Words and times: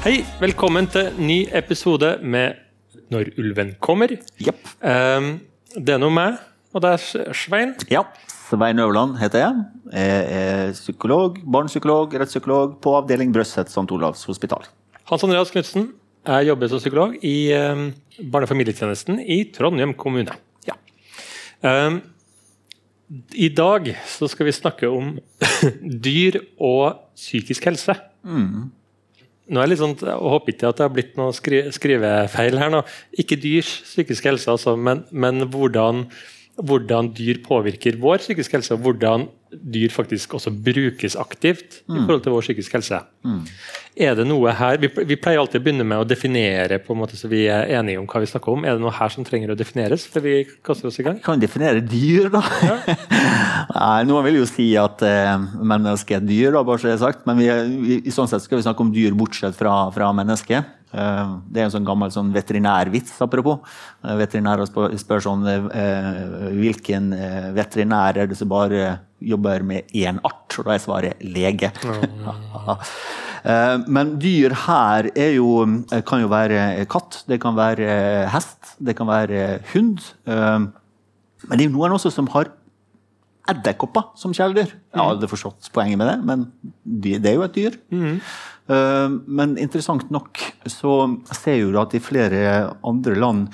Hei, 0.00 0.22
velkommen 0.40 0.86
til 0.88 1.10
ny 1.20 1.42
episode 1.52 2.14
med 2.24 2.56
Når 3.12 3.34
ulven 3.36 3.74
kommer. 3.84 4.14
Yep. 4.40 4.62
Um, 4.80 5.26
det 5.76 5.92
er 5.92 6.00
nå 6.00 6.08
meg, 6.08 6.38
og 6.72 6.80
det 6.80 6.92
er 6.94 7.34
Svein. 7.36 7.74
Ja. 7.92 8.06
Svein 8.46 8.80
Øverland 8.80 9.18
heter 9.20 9.42
jeg. 9.42 9.58
Jeg 9.92 10.38
er 10.38 10.72
psykolog, 10.72 11.36
barnepsykolog, 11.44 12.16
rettspsykolog 12.16 12.78
på 12.80 12.94
avdeling 12.96 13.36
Brøsset 13.36 13.68
St. 13.68 13.84
Olavs 13.92 14.24
hospital. 14.24 14.64
Hans 15.12 15.28
Andreas 15.28 15.52
Knutsen. 15.52 15.90
Jeg 16.24 16.48
jobber 16.48 16.72
som 16.72 16.80
psykolog 16.80 17.20
i 17.20 17.36
um, 17.60 17.86
barne- 18.32 18.48
og 18.48 18.54
familietjenesten 18.54 19.20
i 19.20 19.42
Trondheim 19.52 19.92
kommune. 20.00 20.32
Ja. 20.64 20.80
Um, 21.60 22.00
I 23.36 23.52
dag 23.52 23.92
så 24.08 24.32
skal 24.32 24.48
vi 24.48 24.60
snakke 24.62 24.88
om 24.88 25.18
dyr 26.08 26.40
og 26.56 27.04
psykisk 27.20 27.68
helse. 27.68 28.00
Nå 29.50 29.58
er 29.58 29.66
jeg 29.66 29.72
litt 29.72 29.80
sånn, 29.80 29.96
jeg 29.98 30.30
håper 30.32 30.54
ikke 30.54 30.68
at 30.68 30.78
det 30.78 30.84
har 30.86 30.92
blitt 30.94 31.16
noe 31.18 31.34
skri 31.34 31.64
skrivefeil 31.74 32.60
her 32.60 32.70
nå. 32.70 32.84
Ikke 33.18 33.38
dyrs 33.40 33.72
psykiske 33.88 34.30
helse, 34.30 34.52
altså, 34.52 34.76
men, 34.78 35.02
men 35.10 35.42
hvordan, 35.50 36.04
hvordan 36.66 37.12
dyr 37.16 37.40
påvirker 37.44 37.98
vår 38.00 38.22
psykiske 38.24 38.58
helse, 38.58 38.76
og 38.76 38.84
hvordan 38.84 39.28
dyr 39.50 39.90
faktisk 39.90 40.34
også 40.38 40.52
brukes 40.54 41.16
aktivt 41.18 41.80
i 41.82 41.98
forhold 42.04 42.22
til 42.22 42.34
vår 42.36 42.44
psykiske 42.46 42.76
helse. 42.76 43.00
Er 44.00 44.14
det 44.14 44.24
noe 44.28 44.52
her, 44.54 44.78
vi, 44.78 44.88
vi 45.08 45.16
pleier 45.18 45.40
alltid 45.42 45.58
å 45.58 45.64
begynne 45.64 45.84
med 45.84 45.98
å 45.98 46.06
definere 46.06 46.78
på 46.80 46.94
en 46.94 47.00
måte 47.00 47.18
så 47.18 47.28
vi 47.28 47.42
er 47.50 47.66
enige 47.74 47.98
om 47.98 48.06
hva 48.08 48.22
vi 48.22 48.28
snakker 48.30 48.54
om. 48.54 48.64
Er 48.64 48.78
det 48.78 48.84
noe 48.84 48.94
her 48.94 49.10
som 49.12 49.26
trenger 49.26 49.50
å 49.52 49.58
defineres 49.58 50.06
før 50.08 50.24
vi 50.28 50.34
kaster 50.66 50.88
oss 50.88 51.00
i 51.02 51.06
gang? 51.06 51.18
Vi 51.18 51.26
kan 51.26 51.42
definere 51.42 51.82
dyr, 51.82 52.30
da. 52.32 52.44
Nei, 53.74 53.98
Noen 54.08 54.28
vil 54.28 54.38
jo 54.38 54.46
si 54.48 54.70
at 54.78 55.02
eh, 55.06 55.34
mennesket 55.58 56.20
er 56.20 56.22
et 56.22 56.30
dyr, 56.30 56.54
da, 56.54 56.62
bare 56.66 56.80
så 56.80 56.92
det 56.92 56.94
er 56.96 57.02
sagt. 57.02 57.26
Men 57.26 57.42
vi, 57.42 57.50
vi, 57.82 57.98
i 58.06 58.14
sånn 58.14 58.30
sett 58.30 58.46
skal 58.46 58.60
vi 58.60 58.68
snakke 58.68 58.86
om 58.86 58.94
dyr 58.94 59.18
bortsett 59.18 59.58
fra, 59.58 59.74
fra 59.96 60.14
mennesket. 60.16 60.78
Eh, 60.90 61.34
det 61.46 61.60
er 61.60 61.68
en 61.68 61.74
sånn 61.74 61.86
gammel 61.86 62.10
sånn 62.14 62.32
veterinærvits, 62.34 63.14
apropos. 63.22 63.60
Eh, 64.02 64.16
veterinærer 64.18 64.66
spør, 64.66 65.22
sånn 65.22 65.46
eh, 65.46 66.50
Hvilken 66.56 67.12
veterinær 67.54 68.18
er 68.18 68.30
det 68.30 68.38
som 68.38 68.50
bare 68.50 68.98
jobber 69.22 69.62
med 69.66 69.90
én 69.94 70.18
art? 70.26 70.58
Og 70.58 70.66
da 70.66 70.74
er 70.74 70.82
svaret 70.82 71.22
lege. 71.22 71.72
Men 73.94 74.18
dyr 74.20 74.52
her 74.66 75.06
er 75.16 75.30
jo, 75.38 75.62
kan 76.04 76.20
jo 76.20 76.28
være 76.28 76.84
katt, 76.92 77.22
det 77.30 77.38
kan 77.40 77.54
være 77.56 78.26
hest, 78.28 78.74
det 78.84 78.92
kan 78.98 79.08
være 79.08 79.62
hund. 79.70 80.02
Men 80.26 81.54
det 81.56 81.64
er 81.64 81.72
noen 81.72 81.96
også 81.96 82.12
som 82.12 82.28
har 82.34 82.50
edderkopper 83.48 84.10
som 84.18 84.32
kjæledyr. 84.36 84.70
Jeg 84.92 85.00
har 85.00 85.10
aldri 85.14 85.28
forstått 85.30 85.70
poenget 85.74 85.98
med 85.98 86.08
det, 86.10 86.18
men 86.28 86.46
det 86.84 87.24
er 87.26 87.34
jo 87.38 87.44
et 87.46 87.54
dyr. 87.56 87.76
Eh, 88.70 89.08
Men 89.26 89.56
interessant 89.58 90.10
nok 90.10 90.38
så 90.70 90.92
ser 91.34 91.56
jo 91.62 91.72
at 91.80 91.94
i 91.94 92.02
flere 92.02 92.74
andre 92.86 93.16
land 93.16 93.48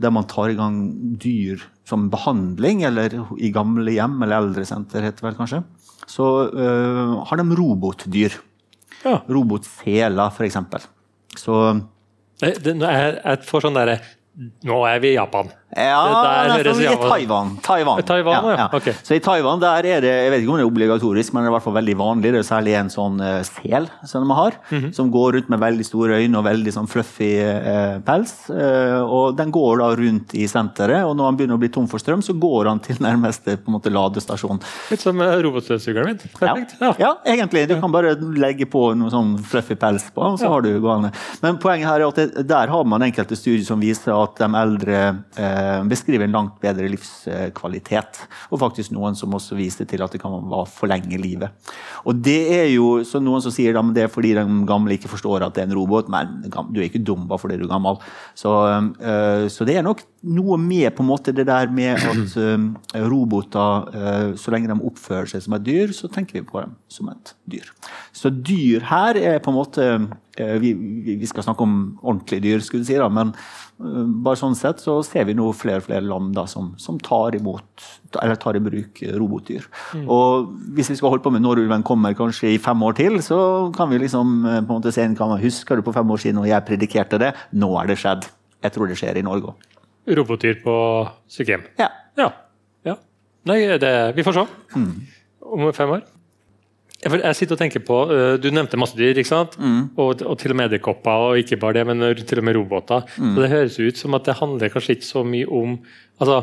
der 0.00 0.10
man 0.10 0.24
tar 0.24 0.48
i 0.52 0.54
gang 0.56 0.76
dyr 1.20 1.60
som 1.84 2.08
behandling, 2.12 2.84
eller 2.86 3.10
i 3.38 3.50
gamle 3.52 3.90
hjem 3.92 4.22
eller 4.22 4.38
eldresenter, 4.46 5.02
heter 5.02 5.20
det 5.20 5.26
vel 5.26 5.34
kanskje, 5.40 5.62
så 6.06 6.28
eh, 6.54 7.16
har 7.26 7.36
de 7.36 7.56
robotdyr. 7.58 8.38
Ja. 9.04 9.18
Robotseler, 9.28 10.30
f.eks. 10.30 10.56
Så 11.36 11.56
Det, 12.40 12.54
det, 12.64 12.76
jeg, 12.80 13.20
jeg 13.24 13.44
får 13.48 13.60
sånn 13.66 13.76
derre 13.76 13.98
Nå 14.64 14.76
er 14.88 15.00
vi 15.02 15.10
i 15.12 15.16
Japan. 15.18 15.50
Ja, 15.76 15.98
Det 16.50 16.64
der 16.64 16.74
høres 16.74 17.00
Taiwan. 17.10 17.50
Taiwan. 17.62 18.02
Taiwan, 18.02 18.46
ja. 18.58 18.64
Ok. 18.74 18.88
Så 19.06 19.14
i 19.14 19.20
Taiwan 19.22 19.60
der 19.62 19.86
er 19.86 20.00
det 20.02 20.10
jeg 20.10 20.30
vet 20.32 20.40
ikke 20.42 20.50
om 20.50 20.56
det 20.58 20.64
er 20.64 20.70
obligatorisk, 20.70 21.32
men 21.32 21.44
det 21.44 21.48
er 21.48 21.52
i 21.52 21.54
hvert 21.54 21.62
fall 21.68 21.76
veldig 21.76 21.94
vanlig. 22.00 22.32
Det 22.34 22.40
er 22.40 22.46
særlig 22.48 22.74
en 22.80 22.90
sånn 22.90 23.20
eh, 23.22 23.42
sel 23.46 23.86
som 24.08 24.26
de 24.26 24.34
har, 24.34 24.56
Mhm. 24.70 24.88
som 24.96 25.10
går 25.14 25.32
rundt 25.36 25.48
med 25.48 25.60
veldig 25.62 25.84
store 25.86 26.18
øyne 26.18 26.38
og 26.40 26.44
veldig 26.44 26.72
sånn 26.74 26.88
fluffy 26.90 27.30
eh, 27.38 27.98
pels. 28.06 28.32
Eh, 28.50 28.98
og 29.00 29.36
Den 29.36 29.52
går 29.52 29.78
da 29.78 29.90
rundt 29.96 30.34
i 30.34 30.46
senteret, 30.50 31.04
og 31.06 31.14
når 31.16 31.24
han 31.30 31.36
begynner 31.38 31.54
å 31.54 31.62
bli 31.62 31.68
tom 31.70 31.86
for 31.86 31.98
strøm, 32.02 32.20
så 32.22 32.34
går 32.38 32.66
han 32.68 32.80
til 32.80 32.96
nærmeste 32.96 33.56
på 33.62 33.68
en 33.70 33.78
måte, 33.78 33.90
ladestasjon. 33.94 34.58
Litt 34.90 35.00
som 35.00 35.20
eh, 35.20 35.36
robotstøvsugeren 35.46 36.06
min. 36.10 36.18
Ja. 36.18 36.38
Perfekt. 36.40 36.74
Ja. 36.80 36.92
ja, 36.98 37.14
egentlig. 37.24 37.68
Du 37.68 37.76
kan 37.80 37.92
bare 37.92 38.16
legge 38.18 38.66
på 38.66 38.90
noe 38.98 39.10
sånn 39.10 39.36
fluffy 39.38 39.76
pels 39.78 40.10
på, 40.10 40.22
og 40.32 40.38
så 40.42 40.48
har 40.50 40.62
du 40.66 40.72
gående. 40.82 41.12
Men 41.42 41.58
poenget 41.62 41.86
her 41.86 42.00
er 42.02 42.08
at 42.08 42.16
det, 42.16 42.46
der 42.50 42.66
har 42.74 42.84
man 42.84 43.02
enkelte 43.06 43.36
studier 43.38 43.64
som 43.64 43.78
viser 43.80 44.10
at 44.16 44.34
de 44.42 44.50
eldre 44.64 45.00
eh, 45.38 45.58
beskriver 45.90 46.26
en 46.26 46.36
langt 46.36 46.60
bedre 46.62 46.88
livskvalitet. 46.90 48.20
Og 48.50 48.60
faktisk 48.62 48.94
noen 48.94 49.16
som 49.18 49.34
også 49.36 49.58
viser 49.58 49.88
til 49.88 50.02
at 50.04 50.12
det 50.14 50.20
kan 50.22 50.34
forlenge 50.70 51.20
livet. 51.20 51.50
Og 52.04 52.16
det 52.16 52.40
er 52.54 52.68
jo 52.72 53.00
så 53.06 53.20
noen 53.22 53.42
som 53.44 53.54
sier 53.54 53.76
det 53.94 54.04
er 54.04 54.12
fordi 54.12 54.34
de 54.36 54.44
gamle 54.68 54.96
ikke 54.96 55.10
forstår 55.10 55.46
at 55.46 55.56
det 55.56 55.64
er 55.64 55.70
en 55.70 55.76
robot, 55.78 56.10
men 56.12 56.40
du 56.70 56.80
er 56.80 56.88
ikke 56.88 57.02
dum 57.04 57.26
bare 57.30 57.42
fordi 57.42 57.58
du 57.60 57.66
er 57.66 57.72
gammel. 57.72 58.00
Så, 58.38 58.52
eh, 59.00 59.46
så 59.52 59.66
det 59.68 59.78
er 59.78 59.86
nok 59.86 60.02
noe 60.22 60.58
med 60.60 60.90
på 60.94 61.04
en 61.04 61.10
måte 61.10 61.34
det 61.36 61.46
der 61.48 61.70
med 61.72 61.96
at 61.96 62.36
eh, 62.40 63.04
roboter, 63.08 63.90
eh, 63.94 64.26
så 64.40 64.52
lenge 64.52 64.70
de 64.70 64.78
oppfører 64.90 65.30
seg 65.30 65.44
som 65.44 65.56
et 65.56 65.66
dyr, 65.66 65.94
så 65.96 66.10
tenker 66.12 66.40
vi 66.40 66.46
på 66.46 66.60
dem 66.60 66.76
som 66.92 67.10
et 67.12 67.34
dyr. 67.50 67.70
Så 68.12 68.32
dyr 68.32 68.84
her 68.90 69.18
er 69.20 69.40
på 69.42 69.52
en 69.52 69.58
måte 69.58 69.86
eh, 69.86 70.08
vi, 70.62 70.72
vi 70.74 71.16
vi 71.20 71.28
skal 71.28 71.44
snakke 71.44 71.64
om 71.66 71.74
ordentlige 72.00 72.44
dyr, 72.44 72.62
skulle 72.64 72.84
du 72.84 72.88
si, 72.88 72.96
da, 72.98 73.08
men 73.12 73.32
eh, 73.34 74.02
bare 74.24 74.38
sånn 74.40 74.56
sett 74.58 74.82
så 74.82 74.98
ser 75.06 75.26
vi 75.28 75.36
nå 75.38 75.50
flere 75.56 75.82
og 75.82 75.86
flere 75.86 76.04
land 76.06 76.34
da, 76.36 76.46
som, 76.50 76.72
som 76.80 76.98
tar 77.02 77.36
imot 77.38 77.86
eller 78.22 78.38
tar 78.40 78.58
i 78.58 78.62
bruk 78.64 79.00
robotdyr. 79.04 79.66
robotdyr. 79.70 80.06
Og 80.10 80.50
hvis 80.76 80.90
vi 80.92 80.98
skal 80.98 81.14
holde 81.14 81.24
på 81.24 81.32
med 81.34 81.44
når 81.44 81.62
ulven 81.64 81.86
kommer 81.86 82.16
kanskje 82.18 82.54
i 82.54 82.60
fem 82.62 82.82
år 82.86 82.98
til, 82.98 83.20
så 83.24 83.40
kan 83.76 83.90
vi 83.92 84.02
liksom 84.02 84.36
eh, 84.44 84.60
på 84.60 84.68
en 84.68 84.76
måte 84.76 84.94
se 84.94 85.06
en 85.06 85.16
kan, 85.18 85.36
Husker 85.40 85.78
du 85.78 85.86
på 85.86 85.94
fem 85.96 86.10
år 86.10 86.22
siden 86.22 86.42
og 86.42 86.48
jeg 86.50 86.66
predikerte 86.68 87.20
det? 87.22 87.34
Nå 87.56 87.70
er 87.80 87.90
det 87.92 88.00
skjedd. 88.02 88.28
Jeg 88.60 88.76
tror 88.76 88.90
det 88.90 88.98
skjer 89.00 89.20
i 89.20 89.26
Norge 89.26 89.52
òg. 89.54 89.66
Robotdyr 90.16 90.62
på 90.64 90.74
sykehjem. 91.30 91.68
Ja. 91.78 91.90
Ja. 92.18 92.30
ja. 92.88 92.96
Nei, 93.48 93.62
det, 93.80 93.92
vi 94.16 94.26
får 94.26 94.40
se. 94.40 94.48
Om 95.40 95.70
fem 95.76 95.98
år. 95.98 96.08
Jeg, 97.00 97.36
sitter 97.36 97.56
og 97.56 97.60
tenker 97.62 97.80
på, 97.80 97.98
øh, 98.12 98.34
Du 98.42 98.50
nevnte 98.52 98.76
masse 98.76 98.96
dyr, 98.98 99.16
ikke 99.16 99.28
sant? 99.30 99.56
Og, 99.96 100.20
og 100.20 100.38
til 100.38 100.52
og 100.52 100.56
med 100.56 100.68
edderkopper, 100.68 101.10
og 101.30 101.38
ikke 101.40 101.56
bare 101.56 101.78
det, 101.78 101.86
men 101.86 102.04
til 102.16 102.38
og 102.38 102.44
med 102.44 102.56
roboter. 102.56 103.06
Så 103.34 103.40
Det 103.40 103.48
høres 103.50 103.78
ut 103.80 103.96
som 103.96 104.14
at 104.14 104.24
det 104.28 104.36
handler 104.36 104.68
kanskje 104.68 104.98
ikke 104.98 105.06
så 105.08 105.22
mye 105.24 105.48
om 105.48 105.78
altså, 106.20 106.42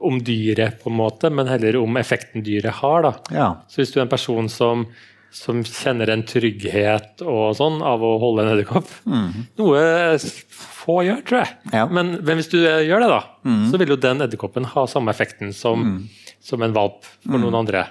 om 0.00 0.18
dyret, 0.24 0.80
på 0.82 0.90
en 0.90 0.96
måte, 0.96 1.30
men 1.30 1.46
heller 1.46 1.76
om 1.82 1.96
effekten 2.00 2.42
dyret 2.42 2.80
har. 2.80 3.02
da. 3.02 3.12
ja. 3.30 3.48
Så 3.68 3.82
hvis 3.82 3.92
du 3.92 4.00
er 4.00 4.06
en 4.06 4.14
person 4.16 4.48
som, 4.48 4.86
som 5.34 5.60
kjenner 5.66 6.10
en 6.12 6.24
trygghet 6.26 7.22
og 7.26 7.56
sånn 7.58 7.82
av 7.84 8.02
å 8.04 8.14
holde 8.22 8.46
en 8.46 8.52
edderkopp 8.54 8.88
Noe 9.60 9.82
få 10.88 11.02
gjør, 11.04 11.20
tror 11.28 11.42
jeg. 11.42 11.56
Ja. 11.74 11.84
Men, 11.92 12.14
men 12.24 12.38
hvis 12.40 12.48
du 12.52 12.58
eh, 12.62 12.86
gjør 12.88 13.04
det, 13.04 13.10
da, 13.12 13.20
så 13.68 13.80
vil 13.80 13.92
jo 13.92 14.00
den 14.00 14.24
edderkoppen 14.24 14.68
ha 14.72 14.86
samme 14.88 15.12
effekten 15.12 15.52
som, 15.56 15.84
som 16.44 16.64
en 16.64 16.72
valp 16.76 17.04
for 17.26 17.40
noen 17.42 17.58
andre, 17.60 17.82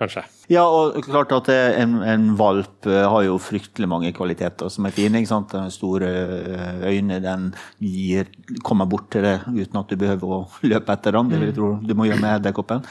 kanskje. 0.00 0.24
Ja, 0.52 0.64
og 0.64 0.96
klart 1.06 1.32
at 1.36 1.48
en, 1.52 1.98
en 2.04 2.30
valp 2.40 2.88
eh, 2.88 3.04
har 3.08 3.26
jo 3.26 3.36
fryktelig 3.40 3.88
mange 3.90 4.14
kvaliteter 4.16 4.72
som 4.72 4.88
er 4.88 4.94
fine. 4.96 5.20
ikke 5.20 5.32
sant? 5.32 5.52
Den 5.52 5.72
store 5.72 6.08
eh, 6.08 6.86
øyne, 6.92 7.20
den 7.24 7.50
gir, 7.84 8.32
kommer 8.64 8.88
bort 8.90 9.10
til 9.12 9.26
det 9.28 9.38
uten 9.48 9.80
at 9.82 9.92
du 9.92 10.00
behøver 10.00 10.36
å 10.38 10.40
løpe 10.72 10.96
etter 10.96 11.18
den. 11.18 11.32
Det 11.32 11.40
vil 11.40 11.50
jeg 11.52 11.58
tro 11.60 11.72
du 11.82 11.94
må 11.98 12.08
gjøre 12.08 12.22
med 12.24 12.38
edderkoppen. 12.40 12.84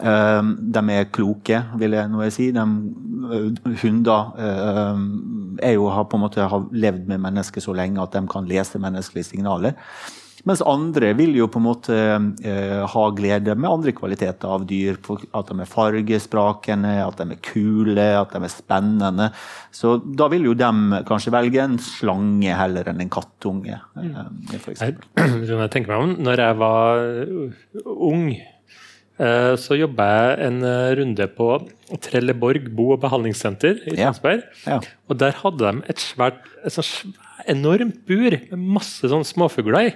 Eh, 0.00 0.42
de 0.76 0.84
er 0.96 1.10
kloke, 1.12 1.58
vil 1.80 1.98
jeg 1.98 2.12
nå 2.12 2.30
si. 2.32 2.48
De, 2.56 2.64
eh, 3.36 3.76
hunder 3.82 4.32
eh, 4.38 5.04
er 5.68 5.76
jo, 5.76 5.90
har 5.92 6.08
på 6.08 6.16
en 6.16 6.24
måte 6.24 6.48
har 6.48 6.66
levd 6.72 7.06
med 7.12 7.20
mennesker 7.28 7.60
så 7.64 7.76
lenge 7.76 8.02
at 8.02 8.16
de 8.16 8.24
kan 8.30 8.48
lese 8.48 8.80
menneskelige 8.80 9.34
signaler. 9.34 9.76
Mens 10.48 10.62
andre 10.66 11.12
vil 11.14 11.36
jo 11.38 11.46
på 11.52 11.60
en 11.60 11.66
måte 11.68 11.96
eh, 12.42 12.80
ha 12.90 13.02
glede 13.14 13.54
med 13.54 13.70
andre 13.70 13.92
kvaliteter 13.94 14.50
av 14.50 14.64
dyr. 14.66 14.96
At 15.38 15.52
de 15.52 15.58
er 15.62 15.70
fargesprakende, 15.70 16.96
at 17.04 17.20
de 17.20 17.36
er 17.36 17.42
kule, 17.46 18.06
at 18.18 18.34
de 18.34 18.42
er 18.42 18.50
spennende. 18.50 19.28
Så 19.70 20.00
da 20.02 20.26
vil 20.32 20.48
jo 20.50 20.56
de 20.58 21.02
kanskje 21.06 21.34
velge 21.34 21.62
en 21.62 21.78
slange 21.82 22.56
heller 22.58 22.90
enn 22.90 23.04
en 23.04 23.12
kattunge. 23.12 23.78
eh, 24.02 24.18
Jeg, 24.50 24.96
når 25.46 25.62
jeg 25.68 25.74
tenker 25.76 25.94
meg 25.94 26.08
om, 26.08 26.16
når 26.26 26.44
jeg 26.46 26.58
var 26.64 27.06
uh, 27.22 27.62
ung, 28.10 28.26
eh, 28.34 28.51
så 29.60 29.76
jobba 29.78 30.06
jeg 30.10 30.46
en 30.48 30.62
eh, 30.66 30.92
runde 30.98 31.26
på 31.36 31.48
Trelleborg 32.02 32.70
bo- 32.74 32.92
og 32.96 33.00
behandlingssenter 33.04 33.82
i 33.88 33.96
Ja. 33.98 34.10
Tønsberg. 34.12 34.42
Ja. 34.66 34.80
Og 35.08 35.18
der 35.20 35.32
hadde 35.42 35.58
de 35.72 35.82
et 35.92 36.00
svært, 36.02 36.40
et 36.64 36.72
sånt 36.72 37.14
enormt 37.48 38.04
bur 38.08 38.30
med 38.50 38.58
masse 38.78 39.08
sånn 39.10 39.24
småfugler 39.26 39.90
i. 39.90 39.92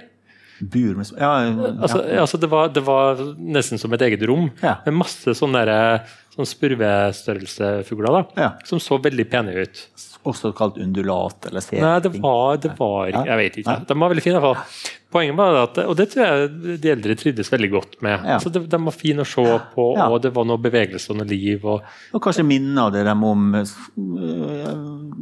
Bur 0.57 0.95
med 0.97 1.05
ja, 1.19 1.31
ja. 1.45 1.67
Altså, 1.85 1.99
altså 2.17 2.39
det, 2.41 2.47
var, 2.49 2.69
det 2.73 2.81
var 2.87 3.19
nesten 3.37 3.77
som 3.77 3.93
et 3.93 4.01
eget 4.01 4.23
rom, 4.25 4.47
Ja. 4.63 4.79
med 4.87 4.95
masse 5.03 5.35
sånne, 5.37 5.61
der, 5.69 5.99
sånne 6.33 6.49
spurvestørrelsefugler 6.49 8.15
da, 8.15 8.23
Ja. 8.41 8.49
som 8.65 8.79
så 8.81 8.97
veldig 9.01 9.27
pene 9.29 9.53
ut. 9.53 9.83
Også 10.27 10.49
kalt 10.57 10.77
undulat 10.81 11.45
eller 11.47 11.61
Nei, 11.71 11.99
det 12.03 12.11
var, 12.19 12.57
det 12.57 12.73
var 12.77 13.07
Ja. 13.13 13.23
Jeg 13.23 13.37
vet 13.37 13.57
ikke. 13.61 13.85
De 13.87 13.93
var 13.99 14.09
veldig 14.09 14.23
fine. 14.25 14.35
i 14.35 14.39
hvert 14.41 14.55
fall. 14.57 14.65
Poenget 15.07 15.37
var 15.39 15.55
at, 15.61 15.77
og 15.87 15.93
det 15.95 16.09
tror 16.11 16.25
jeg 16.27 16.79
de 16.83 16.89
eldre 16.91 17.13
trivdes 17.15 17.47
veldig 17.53 17.67
godt 17.71 17.93
med. 18.03 18.25
Ja. 18.27 18.33
Altså, 18.35 18.49
de, 18.51 18.59
de 18.67 18.79
var 18.83 18.91
fine 18.95 19.23
å 19.23 19.27
se 19.29 19.45
på, 19.71 19.85
Ja. 19.95 20.09
og 20.11 20.19
det 20.25 20.33
var 20.35 20.43
noe 20.49 20.59
bevegelse 20.59 21.13
og 21.13 21.21
noe 21.21 21.27
liv. 21.29 21.63
Og, 21.63 21.85
Og 22.11 22.21
kanskje 22.25 22.43
minner 22.43 22.91
det 22.91 23.05
dem 23.07 23.23
om 23.23 23.45
eh, 23.55 23.71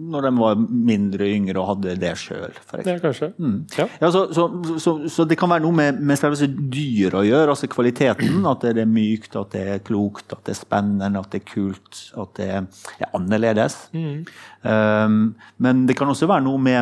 når 0.10 0.26
de 0.26 0.32
var 0.40 0.56
mindre 0.90 1.28
yngre 1.30 1.62
og 1.62 1.68
hadde 1.76 1.94
det 2.02 2.16
sjøl. 2.18 2.56
Ja, 2.82 2.96
kanskje. 3.04 3.30
Mm. 3.38 3.60
Ja. 3.78 3.86
Ja, 4.02 4.10
så, 4.16 4.24
så, 4.34 4.48
så, 4.82 4.96
så, 5.12 5.28
det 5.30 5.38
kan 5.38 5.54
være 5.54 5.66
noe 5.68 5.78
med, 5.78 6.02
med 6.02 6.18
selve 6.18 6.50
dyret 6.50 7.20
å 7.22 7.24
gjøre, 7.28 7.54
altså 7.54 7.70
kvaliteten. 7.72 8.42
At 8.50 8.66
det 8.66 8.82
er 8.82 8.90
mykt, 8.90 9.38
at 9.38 9.54
det 9.54 9.64
er 9.76 9.86
klokt, 9.86 10.34
at 10.34 10.42
det 10.50 10.56
er 10.56 10.60
spennende, 10.64 11.22
at 11.22 11.30
det 11.34 11.44
er 11.44 11.48
kult, 11.54 12.02
at 12.26 12.34
det 12.42 12.50
er 12.58 13.14
annerledes. 13.14 13.78
Mm. 13.94 14.26
Um, 14.66 15.22
men 15.62 15.86
det 15.86 15.98
kan 16.00 16.10
også 16.10 16.26
være 16.30 16.46
noe 16.50 16.58
med 16.62 16.82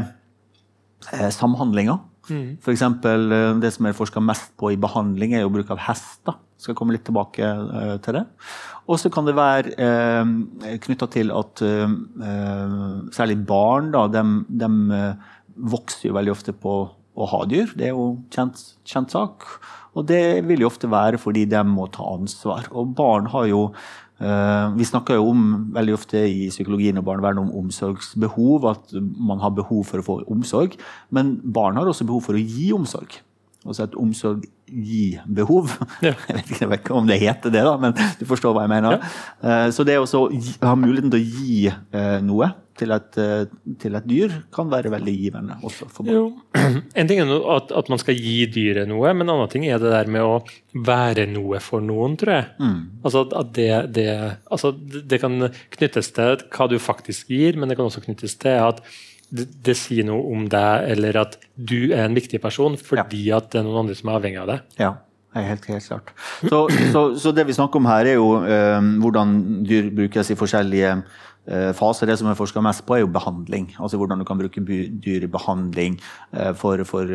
eh, 1.11 1.29
samhandlinga. 1.35 1.99
Mm. 2.29 2.57
F.eks. 2.61 2.83
Eh, 2.83 3.43
det 3.59 3.71
som 3.75 3.87
jeg 3.87 3.97
forsker 3.97 4.23
mest 4.23 4.53
på 4.59 4.71
i 4.73 4.79
behandling, 4.79 5.35
er 5.35 5.43
jo 5.45 5.51
bruk 5.53 5.71
av 5.73 5.81
hester. 5.89 6.37
Skal 6.61 6.77
komme 6.79 6.95
litt 6.95 7.03
tilbake 7.03 7.43
uh, 7.43 7.97
til 8.03 8.15
det. 8.15 8.23
Og 8.87 8.99
så 9.01 9.09
kan 9.11 9.27
det 9.27 9.35
være 9.35 9.73
uh, 9.75 10.29
eh, 10.63 10.77
knytta 10.83 11.09
til 11.11 11.33
at 11.35 11.63
uh, 11.63 11.95
særlig 13.15 13.41
barn 13.47 13.91
da, 13.91 14.05
de, 14.11 14.23
de 14.47 14.69
uh, 14.93 15.33
vokser 15.73 16.07
jo 16.07 16.15
veldig 16.15 16.31
ofte 16.31 16.55
på 16.55 16.77
å 16.87 17.27
ha 17.33 17.41
dyr. 17.49 17.73
Det 17.75 17.89
er 17.89 17.97
jo 17.97 18.13
kjent, 18.31 18.61
kjent 18.87 19.11
sak. 19.11 19.47
Og 19.93 20.07
det 20.09 20.45
vil 20.47 20.63
jo 20.63 20.71
ofte 20.71 20.89
være 20.89 21.19
fordi 21.21 21.43
de 21.51 21.59
må 21.67 21.89
ta 21.93 22.07
ansvar. 22.15 22.71
Og 22.71 22.95
barn 22.97 23.27
har 23.33 23.49
jo 23.51 23.65
vi 24.19 24.85
snakker 24.87 25.17
jo 25.17 25.25
om 25.33 25.39
veldig 25.75 25.95
ofte 25.97 26.21
i 26.29 26.45
psykologien 26.47 26.99
og 27.01 27.05
barnevernet 27.07 27.43
om 27.43 27.63
omsorgsbehov, 27.63 28.67
at 28.69 28.93
man 29.01 29.41
har 29.41 29.51
behov 29.57 29.81
for 29.89 29.99
å 29.99 30.05
få 30.05 30.15
omsorg. 30.31 30.77
Men 31.11 31.33
barn 31.43 31.75
har 31.79 31.89
også 31.89 32.07
behov 32.07 32.23
for 32.29 32.37
å 32.37 32.43
gi 32.43 32.69
omsorg. 32.75 33.17
Altså 33.63 33.85
et 33.85 33.95
omsorg 33.99 34.43
gi-behov. 34.67 35.71
Ja. 36.03 36.13
Jeg 36.59 36.67
vet 36.69 36.81
ikke 36.81 36.97
om 36.97 37.07
det 37.07 37.19
heter 37.21 37.53
det, 37.53 37.63
da, 37.63 37.77
men 37.79 37.95
du 38.19 38.25
forstår 38.27 38.55
hva 38.55 38.65
jeg 38.65 38.73
mener. 38.73 38.97
Ja. 38.97 39.11
Eh, 39.43 39.67
så 39.75 39.85
det 39.87 39.99
å 40.01 40.07
ha 40.63 40.75
muligheten 40.79 41.13
til 41.13 41.21
å 41.21 41.27
gi 41.43 41.57
eh, 41.69 42.17
noe 42.25 42.51
til 42.79 42.93
et, 42.95 43.17
eh, 43.21 43.45
til 43.79 43.95
et, 43.97 44.07
dyr 44.09 44.33
kan 44.53 44.69
være 44.71 44.91
veldig 44.93 45.13
givende. 45.13 45.57
også 45.63 45.87
for 45.89 46.03
barn. 46.03 46.15
Jo. 46.15 46.25
En 46.99 47.09
ting 47.09 47.21
er 47.21 47.31
at, 47.55 47.71
at, 47.71 47.89
man 47.89 48.01
skal 48.01 48.17
gi 48.17 48.45
dyret 48.51 48.89
noe, 48.89 49.13
men 49.13 49.27
en 49.27 49.35
annen 49.35 49.51
ting 49.51 49.65
er 49.67 49.81
det 49.81 49.93
der 49.93 50.11
med 50.11 50.25
å 50.25 50.41
være 50.73 51.27
noe 51.29 51.61
for 51.63 51.83
noen, 51.83 52.17
tror 52.19 52.33
jeg. 52.33 52.49
Mm. 52.59 52.81
Altså 53.05 53.25
at 53.29 53.53
det, 53.57 53.71
det, 53.95 54.09
altså 54.51 54.73
det 54.73 55.21
kan 55.21 55.49
knyttes 55.77 56.13
til 56.15 56.45
hva 56.53 56.69
du 56.69 56.77
faktisk 56.81 57.33
gir, 57.33 57.57
men 57.57 57.69
det 57.69 57.79
kan 57.79 57.89
også 57.89 58.05
knyttes 58.05 58.37
til 58.41 58.59
at 58.59 58.83
det, 59.33 59.47
det, 59.65 59.75
sier 59.77 60.05
noe 60.05 60.27
om 60.33 60.45
deg, 60.51 60.89
eller 60.93 61.17
at 61.23 61.39
du 61.55 61.93
er 61.93 62.05
en 62.05 62.17
viktig 62.17 62.41
person 62.41 62.77
fordi 62.77 63.25
ja. 63.29 63.41
at 63.41 63.49
det 63.53 63.61
er 63.61 63.67
noen 63.67 63.85
andre 63.85 63.97
som 63.97 64.11
er 64.11 64.19
avhengig 64.19 64.41
av 64.43 64.51
deg. 64.51 64.67
Ja, 64.81 64.91
helt, 65.33 65.65
helt 65.71 65.87
klart. 65.87 66.13
Så, 66.43 66.59
så, 66.93 67.03
så, 67.17 67.33
det 67.33 67.47
vi 67.49 67.57
snakker 67.57 67.81
om 67.81 67.89
her, 67.89 68.11
er 68.11 68.19
jo 68.19 68.29
eh, 68.45 68.89
hvordan 69.01 69.37
dyr 69.65 69.89
brukes 69.95 70.29
i 70.29 70.37
forskjellige 70.37 70.97
faser. 71.47 72.07
Det 72.07 72.17
som 72.19 72.29
jeg 72.29 72.39
forsker 72.39 72.63
mest 72.63 72.85
på, 72.87 72.95
er 72.95 73.03
jo 73.03 73.11
behandling. 73.11 73.71
Altså 73.79 73.99
hvordan 73.99 74.21
du 74.21 74.27
kan 74.27 74.39
bruke 74.39 74.63
dyr 75.05 75.25
i 75.25 75.31
behandling 75.31 75.99
øh, 76.33 76.53
for, 76.55 76.83
for, 76.87 77.09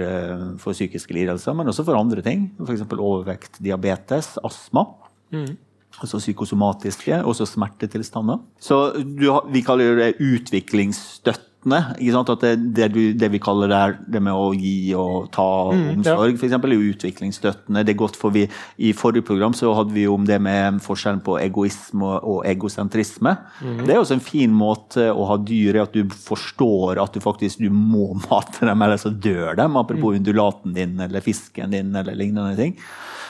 for, 0.59 0.77
psykiske 0.77 1.17
lidelser, 1.17 1.57
men 1.57 1.71
også 1.71 1.85
for 1.85 1.97
andre 1.97 2.23
ting. 2.23 2.51
F.eks. 2.67 2.85
overvekt, 2.93 3.57
diabetes, 3.65 4.37
astma. 4.45 4.85
Mm 5.33 5.57
altså 6.03 6.21
psykosomatiske, 6.23 7.25
også 7.25 7.47
smertetilstander. 7.49 8.39
Så 8.61 8.93
du, 9.03 9.29
vi 9.53 9.63
kaller 9.67 9.99
det 9.99 10.15
utviklingsstøtte 10.23 11.48
at 11.77 12.43
det, 12.43 12.53
det, 12.77 12.89
du, 12.95 13.01
det, 13.19 13.29
vi 13.33 13.41
kaller 13.43 13.71
det, 13.71 13.81
det 14.15 14.23
med 14.25 14.35
å 14.37 14.53
gi 14.57 14.95
og 14.99 15.29
ta 15.35 15.47
mm, 15.73 15.85
omsorg, 15.97 16.33
ja. 16.33 16.39
f.eks. 16.39 16.55
er 16.57 16.75
jo 16.75 16.93
utviklingsstøttende. 16.93 17.85
Det 17.87 17.95
er 17.95 18.01
godt 18.01 18.19
for 18.19 18.35
vi, 18.35 18.47
I 18.79 18.95
forrige 18.97 19.27
program 19.29 19.57
så 19.57 19.73
hadde 19.77 19.95
vi 19.97 20.07
jo 20.07 20.17
om 20.17 20.27
det 20.29 20.41
med 20.45 20.81
forskjellen 20.85 21.23
på 21.27 21.39
egoisme 21.43 22.15
og 22.19 22.43
egosentrisme. 22.49 23.35
Mm. 23.61 23.85
Det 23.85 23.95
er 23.95 24.01
også 24.01 24.19
en 24.19 24.25
fin 24.25 24.55
måte 24.55 25.11
å 25.13 25.29
ha 25.33 25.39
dyr 25.43 25.79
i, 25.79 25.85
at 25.85 25.97
du 25.97 26.17
forstår 26.29 27.03
at 27.03 27.15
du 27.15 27.23
faktisk 27.25 27.63
du 27.63 27.69
må 27.75 28.13
mate 28.29 28.67
dem, 28.69 28.87
eller 28.87 29.01
så 29.01 29.13
dør 29.13 29.59
dem. 29.59 29.79
Apropos 29.81 30.15
mm. 30.15 30.21
undulaten 30.23 30.77
din 30.77 30.99
eller 31.05 31.25
fisken 31.25 31.75
din 31.75 31.95
eller 31.97 32.19
lignende 32.19 32.57
ting. 32.59 32.77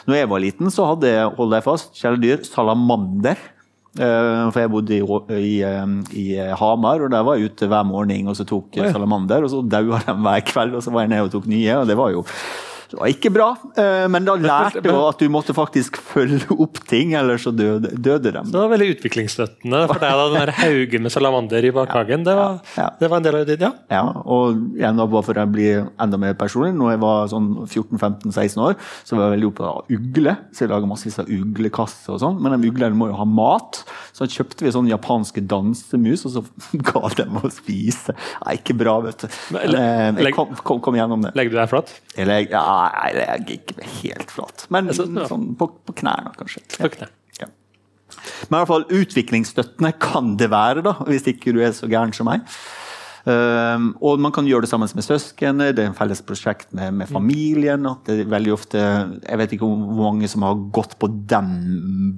Når 0.09 0.23
jeg 0.23 0.29
var 0.31 0.41
liten, 0.41 0.73
så 0.73 0.87
hadde 0.89 1.11
jeg, 1.11 1.31
hold 1.37 1.51
deg 1.53 1.65
fast, 1.67 1.91
kjæledyr, 1.99 2.45
salamander. 2.47 3.41
Eh, 3.99 4.45
for 4.53 4.63
jeg 4.63 4.71
bodde 4.71 4.95
i, 4.95 5.03
i, 5.43 5.55
eh, 5.67 5.87
i, 6.15 6.27
Hamar, 6.61 7.03
og 7.03 7.11
der 7.11 7.25
var 7.27 7.39
jeg 7.39 7.51
ute 7.51 7.67
hver 7.67 7.87
morgen 7.89 8.31
og 8.31 8.37
så 8.39 8.47
tok 8.47 8.79
salamander. 8.79 9.43
Og 9.43 9.51
så 9.51 9.63
daua 9.67 10.01
de 10.07 10.15
hver 10.15 10.45
kveld, 10.47 10.79
og 10.79 10.85
så 10.85 10.95
var 10.95 11.07
jeg 11.07 11.15
nede 11.15 11.27
og 11.27 11.35
tok 11.35 11.49
nye. 11.51 11.77
og 11.81 11.87
det 11.91 11.99
var 11.99 12.15
jo 12.15 12.25
det 12.89 12.97
var 12.97 13.11
ikke 13.13 13.31
bra, 13.35 13.49
eh, 13.77 14.07
men 14.09 14.25
da 14.25 14.35
lærte 14.41 14.81
du 14.81 14.89
at 14.97 15.21
du 15.21 15.29
måtte 15.33 15.53
faktisk 15.57 15.99
følge 16.01 16.49
opp 16.57 16.79
ting, 16.89 17.13
ellers 17.19 17.45
så 17.45 17.53
døde, 17.53 17.91
døde 17.93 18.33
de. 18.33 18.41
Det 18.49 18.57
var 18.57 18.71
veldig 18.73 18.89
utviklingsstøttende 18.95 19.83
for 19.91 20.01
deg, 20.01 20.15
da, 20.17 20.29
den 20.33 20.41
der 20.41 20.53
haugen 20.57 21.05
med 21.05 21.13
salamander 21.13 21.69
i 21.69 21.73
bakhagen. 21.77 22.25
Det, 22.25 22.37
var, 22.39 22.63
ja, 22.79 22.89
det 22.97 23.11
var 23.13 23.21
en 23.21 23.27
del 23.27 23.39
av 23.43 23.45
ditt, 23.51 23.65
ja? 23.65 23.71
Ja, 23.93 24.05
og 24.25 24.63
igjen 24.79 25.03
bare 25.03 25.25
for 25.27 25.43
å 25.43 25.45
bli 25.53 25.69
enda 25.77 26.21
mer 26.21 26.39
personlig, 26.41 26.73
når 26.79 26.95
jeg 26.95 27.03
var 27.05 27.29
sånn 27.35 27.51
14-15-16 27.67 28.65
år, 28.71 28.79
så 29.05 29.19
var 29.19 29.27
jeg 29.27 29.37
veldig 29.37 29.51
opptatt 29.51 29.69
av 29.69 29.99
ugle, 29.99 30.37
så 30.53 30.65
jeg 30.65 30.73
laga 30.73 30.91
masse 30.95 31.13
av 31.21 31.29
uglekasser 31.33 32.17
og 32.17 32.23
sånn, 32.25 32.41
men 32.41 32.57
de 32.57 32.73
uglene 32.73 32.97
må 32.97 33.11
jo 33.11 33.19
ha 33.21 33.29
mat, 33.29 33.83
så 34.17 34.29
kjøpte 34.29 34.65
vi 34.65 34.73
sånne 34.75 34.95
japanske 34.95 35.45
dansemus, 35.45 36.25
og 36.25 36.39
så 36.39 36.45
ga 36.89 37.13
dem 37.21 37.37
å 37.37 37.53
spise. 37.53 38.17
Nei, 38.47 38.57
ikke 38.63 38.77
bra, 38.81 38.97
vet 39.05 39.27
du. 39.27 39.39
Men, 39.55 39.77
eh, 39.77 40.25
jeg 40.25 40.37
kom, 40.37 40.57
kom, 40.65 40.81
kom 40.85 40.97
gjennom 40.99 41.29
det. 41.29 41.37
Legger 41.37 41.55
du 41.55 41.61
deg 41.61 41.71
flatt? 41.77 41.95
Jeg 42.17 42.29
legger, 42.33 42.57
ja, 42.57 42.78
Nei, 42.79 43.13
det 43.17 43.25
er 43.27 43.45
ikke 43.59 43.87
helt 43.99 44.33
flatt. 44.33 44.67
Men 44.75 44.91
sånn, 44.95 45.19
sånn 45.31 45.47
på, 45.59 45.71
på, 45.89 45.95
knærne, 46.03 46.33
kanskje. 46.39 46.63
På 46.77 46.91
knær. 46.95 47.13
Ja. 47.41 47.49
Men 47.49 48.55
i 48.55 48.61
hvert 48.61 48.71
fall 48.71 48.87
utviklingsstøttende 49.01 49.95
kan 50.03 50.37
det 50.41 50.51
være, 50.55 50.85
da, 50.87 50.95
hvis 51.09 51.27
ikke 51.33 51.55
du 51.57 51.63
er 51.65 51.75
så 51.77 51.91
gæren 51.91 52.15
som 52.17 52.31
meg. 52.31 52.47
Um, 53.29 53.91
og 54.01 54.21
man 54.25 54.33
kan 54.33 54.47
gjøre 54.49 54.65
det 54.65 54.71
sammen 54.71 54.89
med 54.97 55.05
søsken, 55.05 55.59
det 55.61 55.83
er 55.83 55.91
en 55.91 55.97
felles 55.97 56.23
prosjekt 56.25 56.71
med, 56.73 56.95
med 56.97 57.11
familien. 57.11 57.85
at 57.91 58.07
det 58.09 58.23
er 58.23 58.31
veldig 58.31 58.53
ofte, 58.55 58.79
Jeg 59.29 59.39
vet 59.41 59.53
ikke 59.53 59.69
hvor 59.69 60.07
mange 60.15 60.29
som 60.33 60.47
har 60.47 60.55
gått 60.73 60.95
på 60.99 61.11
den 61.29 61.51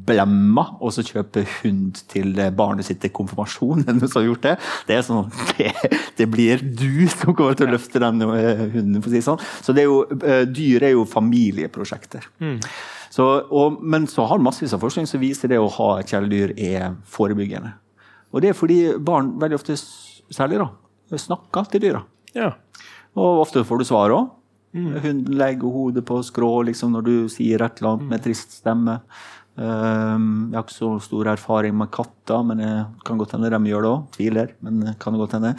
blemma 0.06 0.66
og 0.78 0.92
så 0.94 1.02
kjøper 1.02 1.48
hund 1.62 1.98
til 2.12 2.38
barnet 2.54 2.86
sitt 2.86 3.00
til 3.02 3.10
konfirmasjon. 3.10 3.82
som 4.06 4.20
har 4.20 4.28
gjort 4.28 4.46
Det 4.46 4.54
det 4.86 4.98
er 4.98 5.02
sånn, 5.06 5.32
det, 5.58 5.72
det, 6.18 6.28
blir 6.30 6.62
du 6.62 7.08
som 7.10 7.34
kommer 7.34 7.58
til 7.58 7.66
å 7.66 7.74
løfte 7.74 8.02
den 8.02 8.22
eh, 8.28 8.64
hunden. 8.76 9.00
for 9.02 9.10
å 9.10 9.14
si 9.14 9.24
sånn. 9.24 9.42
Så 9.64 9.74
det 9.74 9.84
er 9.84 9.90
jo, 9.90 10.04
uh, 10.06 10.44
dyr 10.46 10.86
er 10.90 10.94
jo 10.94 11.06
familieprosjekter. 11.08 12.28
Mm. 12.38 12.60
Så, 13.10 13.26
og, 13.50 13.80
men 13.82 14.06
så 14.10 14.28
har 14.30 14.42
massevis 14.42 14.76
av 14.76 14.84
forskning 14.84 15.08
som 15.10 15.22
viser 15.22 15.50
det 15.50 15.58
å 15.58 15.70
ha 15.80 15.88
kjæledyr 16.04 16.54
er 16.54 16.94
forebyggende. 17.10 17.72
Og 18.30 18.44
det 18.44 18.52
er 18.52 18.58
fordi 18.58 18.78
barn 19.02 19.32
veldig 19.40 19.58
ofte, 19.58 19.74
særlig 20.30 20.60
da, 20.62 20.68
snakker 21.18 21.66
til 21.72 21.82
dyra. 21.82 22.04
Ja. 22.36 22.52
Og 23.18 23.42
ofte 23.42 23.64
får 23.66 23.80
du 23.80 23.88
svar 23.88 24.14
òg. 24.14 24.30
Mm. 24.70 24.90
Hunden 25.02 25.34
legger 25.38 25.74
hodet 25.74 26.04
på 26.06 26.20
skrå 26.22 26.60
liksom, 26.68 26.94
når 26.94 27.06
du 27.06 27.14
sier 27.32 27.62
et 27.64 27.80
eller 27.80 27.96
annet 27.96 28.10
med 28.12 28.24
trist 28.26 28.54
stemme. 28.60 29.00
Um, 29.60 30.50
jeg 30.52 30.56
har 30.56 30.62
ikke 30.62 30.76
så 30.76 30.90
stor 31.02 31.32
erfaring 31.32 31.74
med 31.76 31.90
katter, 31.92 32.44
men 32.46 32.62
det 32.62 32.74
kan 33.06 33.18
godt 33.18 33.34
hende 33.34 33.50
de 33.50 33.72
gjør 33.72 33.86
det 33.86 33.94
òg. 33.94 34.04
Tviler, 34.14 34.52
men 34.62 34.84
det 34.86 34.94
kan 35.02 35.18
godt 35.18 35.34
hende. 35.36 35.56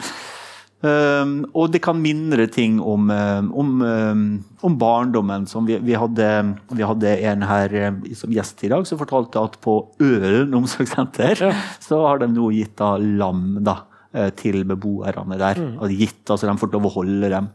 Um, 0.82 1.34
og 1.54 1.68
det 1.70 1.78
kan 1.84 2.00
mindre 2.02 2.48
ting 2.50 2.80
om, 2.80 3.12
om, 3.12 3.76
um, 3.84 4.24
om 4.64 4.80
barndommen. 4.80 5.44
Som 5.46 5.68
vi, 5.68 5.76
vi, 5.84 5.94
hadde, 5.94 6.32
vi, 6.72 6.88
hadde, 6.88 7.14
en 7.28 7.46
her 7.46 7.78
som 8.18 8.32
gjest 8.32 8.64
i 8.64 8.72
dag 8.72 8.88
som 8.88 8.98
fortalte 8.98 9.44
at 9.44 9.60
på 9.62 9.76
Ølen 10.02 10.56
omsorgssenter 10.56 11.46
ja. 11.50 11.54
så 11.84 12.00
har 12.08 12.24
de 12.24 12.32
nå 12.32 12.50
gitt 12.56 12.78
da 12.80 12.96
lam. 12.96 13.60
da 13.60 13.82
Eh, 13.82 13.91
til 14.36 14.64
beboerne 14.68 15.38
der. 15.40 15.60
Mm. 15.60 15.76
Og 15.80 15.94
gitt, 15.96 16.24
altså 16.28 16.48
De 16.48 16.56
får 16.60 16.72
lov 16.74 16.88
å 16.90 16.96
holde 16.98 17.30
dem. 17.32 17.48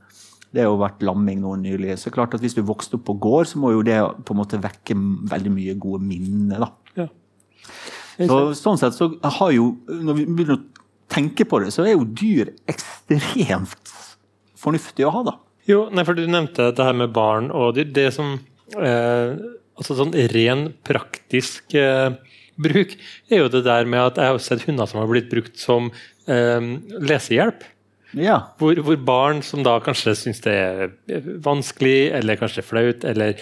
Det 0.53 0.63
har 0.63 0.71
jo 0.71 0.79
vært 0.79 1.03
lamming 1.05 1.41
nå 1.43 1.55
nylig. 1.61 1.97
Så 2.01 2.13
klart 2.13 2.33
at 2.33 2.41
Hvis 2.41 2.55
du 2.57 2.63
vokste 2.65 2.97
opp 2.97 3.05
på 3.09 3.17
gård, 3.21 3.49
så 3.51 3.61
må 3.61 3.73
jo 3.75 3.83
det 3.85 3.99
på 4.25 4.33
en 4.33 4.41
måte 4.41 4.61
vekke 4.63 4.95
veldig 5.33 5.53
mye 5.53 5.75
gode 5.77 6.01
minner. 6.07 6.65
da. 6.65 7.03
Ja. 7.03 7.07
Så, 8.17 8.39
sånn 8.57 8.79
sett 8.81 8.97
så 8.97 9.11
har 9.21 9.51
jo, 9.53 9.75
Når 9.87 10.17
vi 10.17 10.25
begynner 10.25 10.57
å 10.57 10.63
tenke 11.13 11.45
på 11.47 11.61
det, 11.63 11.73
så 11.75 11.85
er 11.85 11.93
jo 11.95 12.07
dyr 12.07 12.53
ekstremt 12.69 13.93
fornuftig 14.57 15.05
å 15.07 15.13
ha. 15.13 15.23
da. 15.29 15.35
Jo, 15.67 15.85
nei, 15.91 16.05
for 16.07 16.17
Du 16.17 16.25
nevnte 16.25 16.71
det 16.71 16.83
her 16.83 16.95
med 16.97 17.13
barn 17.15 17.51
og 17.51 17.75
dyr. 17.77 17.91
det 17.93 18.09
som 18.15 18.37
eh, 18.79 19.37
altså 19.77 19.97
sånn 19.99 20.15
Ren 20.33 20.71
praktisk 20.87 21.75
eh, 21.77 22.15
bruk 22.57 22.95
er 23.29 23.43
jo 23.43 23.49
det 23.53 23.63
der 23.67 23.85
med 23.89 24.01
at 24.01 24.21
jeg 24.21 24.33
har 24.33 24.43
sett 24.43 24.65
hunder 24.67 24.89
som 24.89 25.01
har 25.03 25.11
blitt 25.11 25.29
brukt 25.31 25.59
som 25.61 25.91
eh, 26.27 26.69
lesehjelp. 27.11 27.65
Ja. 28.15 28.37
Hvor, 28.59 28.79
hvor, 28.85 28.95
barn 29.03 29.41
som 29.43 29.63
da 29.65 29.75
kanskje 29.83 30.13
syns 30.15 30.39
det 30.45 30.53
er 30.55 31.25
vanskelig 31.43 32.13
eller 32.15 32.39
kanskje 32.39 32.63
flaut, 32.63 33.03
eller 33.07 33.35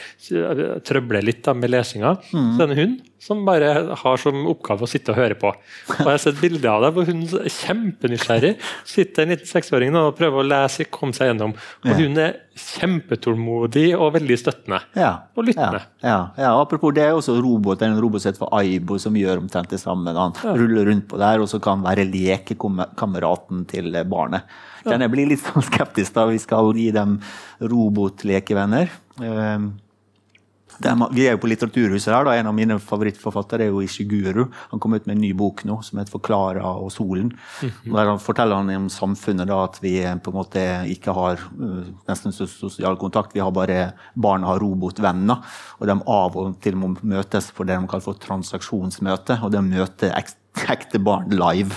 trøbler 0.87 1.25
litt 1.25 1.43
da 1.45 1.53
med 1.53 1.69
lesinga, 1.69 2.15
mm. 2.31 2.47
så 2.55 2.63
er 2.63 2.71
det 2.71 2.73
en 2.73 2.81
hund 2.81 2.95
som 3.25 3.41
bare 3.47 3.71
har 3.97 4.17
som 4.21 4.37
oppgave 4.51 4.85
å 4.85 4.89
sitte 4.89 5.09
og 5.13 5.17
høre 5.17 5.35
på. 5.41 5.49
Og 5.49 5.95
Jeg 5.97 6.05
har 6.11 6.21
sett 6.21 6.37
bilder 6.41 6.69
av 6.75 6.83
det 6.85 6.91
hvor 6.93 7.07
hun 7.09 7.23
er 7.41 7.49
kjempenysgjerrig 7.49 8.51
sitter 8.85 9.25
en 9.25 9.33
liten 9.33 9.49
seksåring 9.49 9.95
og 9.97 10.11
prøver 10.19 10.43
å 10.43 10.45
lese, 10.45 10.85
komme 10.93 11.15
seg 11.17 11.31
gjennom. 11.31 11.55
Og 11.83 11.89
Ja. 11.89 11.97
hun 11.97 12.17
er 12.21 12.35
kjempetålmodig 12.55 13.87
og 13.97 14.13
veldig 14.15 14.37
støttende. 14.39 14.79
Ja. 14.95 15.09
Og 15.35 15.47
lyttende. 15.49 15.81
Ja, 16.03 16.09
ja, 16.37 16.43
ja. 16.45 16.51
Apropos 16.61 16.93
det 16.95 17.03
er 17.03 17.17
også 17.17 17.35
robot, 17.41 17.79
det 17.79 17.87
er 17.89 17.95
en 17.95 18.01
robot 18.03 18.21
som 18.23 18.37
for 18.37 18.53
Aibo 18.55 18.97
som 19.01 19.17
gjør 19.17 19.41
omtrent 19.41 19.69
det 19.73 19.79
samme. 19.81 20.13
Han 20.15 20.33
ruller 20.45 20.85
rundt 20.91 21.07
på 21.09 21.19
der, 21.19 21.41
og 21.43 21.49
så 21.51 21.59
kan 21.61 21.83
være 21.83 22.05
lekekameraten 22.07 23.65
til 23.67 23.91
barnet. 24.05 24.43
Den 24.85 25.01
jeg 25.01 25.11
blir 25.11 25.27
litt 25.33 25.41
sånn 25.41 25.65
skeptisk 25.65 26.13
da 26.13 26.27
vi 26.29 26.37
skal 26.37 26.71
gi 26.77 26.91
dem 26.93 27.17
robotlekevenner. 27.59 28.89
Er, 30.83 30.97
vi 31.15 31.25
er 31.27 31.35
jo 31.35 31.41
på 31.43 31.49
Litteraturhuset 31.49 32.11
her. 32.11 32.25
da, 32.27 32.35
En 32.35 32.49
av 32.49 32.55
mine 32.57 32.77
favorittforfattere 32.81 33.67
er 33.67 33.71
jo 33.71 33.81
Ishiguru. 33.85 34.45
Han 34.71 34.81
kom 34.83 34.93
ut 34.93 35.05
med 35.07 35.15
en 35.15 35.21
ny 35.23 35.31
bok 35.33 35.63
nå 35.65 35.81
som 35.83 35.99
heter 35.99 36.11
'Forklara 36.11 36.63
og 36.63 36.91
solen'. 36.91 37.31
Der 37.61 38.09
han 38.09 38.19
forteller 38.19 38.55
han 38.55 38.69
om 38.75 38.89
samfunnet 38.89 39.47
da, 39.47 39.63
at 39.63 39.79
vi 39.81 40.03
eh, 40.03 40.15
på 40.15 40.31
en 40.31 40.39
måte 40.39 40.63
ikke 40.91 41.13
har 41.13 41.39
uh, 41.59 41.85
nesten 42.07 42.33
sosial 42.33 42.97
kontakt. 42.97 43.33
Vi 43.33 43.39
har 43.39 43.51
bare 43.51 43.93
Barna 44.15 44.47
har 44.47 44.59
robotvenner, 44.59 45.43
og 45.79 45.87
de 45.87 45.99
av 46.07 46.35
og 46.35 46.59
til 46.61 46.75
må 46.75 46.95
møtes 47.01 47.51
for 47.51 47.65
det 47.65 47.79
de 47.79 47.87
kaller 47.87 48.03
for 48.03 48.13
transaksjonsmøte. 48.13 49.39
Og 49.43 49.51
de 49.51 49.61
møter 49.61 50.13
ekte 50.15 50.99
barn 51.03 51.29
live. 51.29 51.75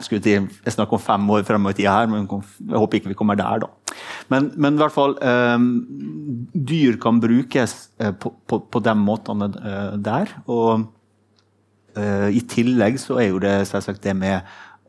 Skulle 0.00 0.22
til, 0.24 0.48
jeg 0.64 0.74
snakker 0.74 0.96
om 0.96 1.02
fem 1.02 1.30
år 1.30 1.44
frem 1.46 1.68
i 1.68 1.74
tida 1.76 1.98
her, 1.98 2.10
men 2.10 2.26
jeg 2.26 2.78
håper 2.78 3.00
ikke 3.00 3.12
vi 3.12 3.18
kommer 3.18 3.38
der, 3.38 3.64
da. 3.64 3.68
Men, 4.30 4.50
men 4.56 4.76
i 4.76 4.80
hvert 4.80 4.94
fall 4.94 5.16
eh, 5.18 5.58
Dyr 6.54 6.98
kan 7.02 7.20
brukes 7.22 7.90
eh, 8.00 8.12
på, 8.12 8.32
på, 8.46 8.60
på 8.70 8.82
de 8.84 8.96
måtene 8.98 9.50
eh, 9.60 9.94
der. 10.00 10.34
Og 10.50 10.86
uh, 11.98 12.28
i 12.30 12.42
tillegg 12.48 13.00
så 13.02 13.18
er 13.20 13.30
jo 13.30 13.40
det 13.42 13.54
selvsagt 13.70 14.04
det 14.06 14.16
med 14.16 14.40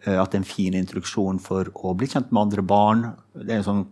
at 0.01 0.31
det 0.33 0.39
er 0.39 0.41
en 0.41 0.47
fin 0.49 0.73
introduksjon 0.73 1.37
for 1.37 1.67
å 1.77 1.91
bli 1.93 2.07
kjent 2.09 2.31
med 2.33 2.47
andre 2.47 2.63
barn. 2.65 3.03
Det 3.37 3.53
er 3.53 3.59
jo 3.59 3.67
sånn 3.67 3.83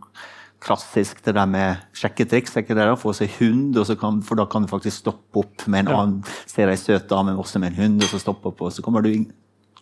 klassisk 0.63 1.21
det 1.25 1.35
der 1.37 1.47
med 1.49 1.83
sjekketriks. 1.95 2.55
ikke 2.57 2.75
det 2.75 2.87
da? 2.89 2.95
Få 2.99 3.13
seg 3.15 3.31
hund, 3.39 3.77
og 3.77 3.87
så 3.87 3.95
kan, 3.99 4.21
for 4.25 4.39
da 4.39 4.47
kan 4.49 4.65
du 4.65 4.71
faktisk 4.71 5.03
stoppe 5.03 5.43
opp 5.43 5.67
med 5.67 5.87
en 5.87 5.93
annen. 5.95 6.33
Ser 6.49 6.71
ei 6.71 6.79
søt 6.79 7.09
dame 7.11 7.35
også 7.37 7.61
med 7.61 7.73
en 7.73 7.83
hund, 7.83 8.03
og 8.03 8.11
så 8.11 8.21
stoppe 8.21 8.51
opp, 8.51 8.63
og 8.65 8.73
så 8.75 8.85
kommer 8.85 9.05
du 9.05 9.11
i, 9.11 9.19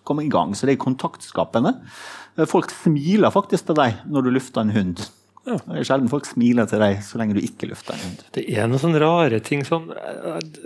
kommer 0.03 0.25
i 0.25 0.31
gang. 0.33 0.53
Så 0.55 0.67
det 0.67 0.75
er 0.75 0.83
kontaktskapende. 0.83 1.73
Folk 2.45 2.73
smiler 2.83 3.33
faktisk 3.33 3.69
til 3.69 3.79
deg 3.79 4.03
når 4.05 4.27
du 4.27 4.35
lufter 4.35 4.63
en 4.63 4.75
hund. 4.75 5.01
Det 5.47 5.79
er 5.79 5.85
sjelden 5.87 6.09
folk 6.11 6.25
smiler 6.27 6.67
til 6.67 6.81
deg 6.83 6.97
så 7.07 7.19
lenge 7.21 7.37
du 7.37 7.39
ikke 7.39 7.69
lufter. 7.69 7.95
Det 8.35 8.43
er 8.51 8.67
noen 8.67 8.81
sånne 8.81 8.99
rare 8.99 9.39
ting 9.39 9.61
som, 9.67 9.85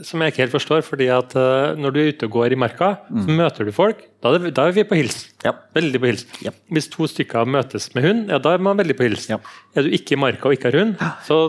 som 0.04 0.24
jeg 0.26 0.34
ikke 0.34 0.42
helt 0.46 0.56
forstår. 0.56 0.82
fordi 0.88 1.08
at 1.14 1.36
uh, 1.38 1.78
Når 1.78 1.94
du 1.94 2.00
er 2.02 2.10
ute 2.16 2.26
og 2.26 2.34
går 2.40 2.56
i 2.56 2.60
marka, 2.60 2.90
så 3.12 3.36
møter 3.38 3.68
du 3.68 3.72
folk. 3.76 4.02
Da 4.22 4.32
er, 4.34 4.42
det, 4.48 4.54
da 4.58 4.66
er 4.70 4.74
vi 4.76 4.84
på 4.90 4.98
hils. 4.98 5.20
Ja. 5.46 5.54
Veldig 5.78 6.02
på 6.02 6.10
hils. 6.12 6.26
Ja. 6.46 6.52
Hvis 6.74 6.90
to 6.94 7.06
stykker 7.10 7.46
møtes 7.50 7.88
med 7.98 8.06
hund, 8.06 8.26
ja, 8.34 8.38
da 8.42 8.56
er 8.58 8.62
man 8.66 8.78
veldig 8.82 8.98
på 8.98 9.06
hils. 9.08 9.30
Ja. 9.30 9.38
Er 9.78 9.86
du 9.86 9.94
ikke 9.98 10.18
i 10.18 10.20
marka 10.22 10.50
og 10.50 10.58
ikke 10.58 10.70
har 10.70 10.78
hund, 10.82 10.98
så 11.26 11.40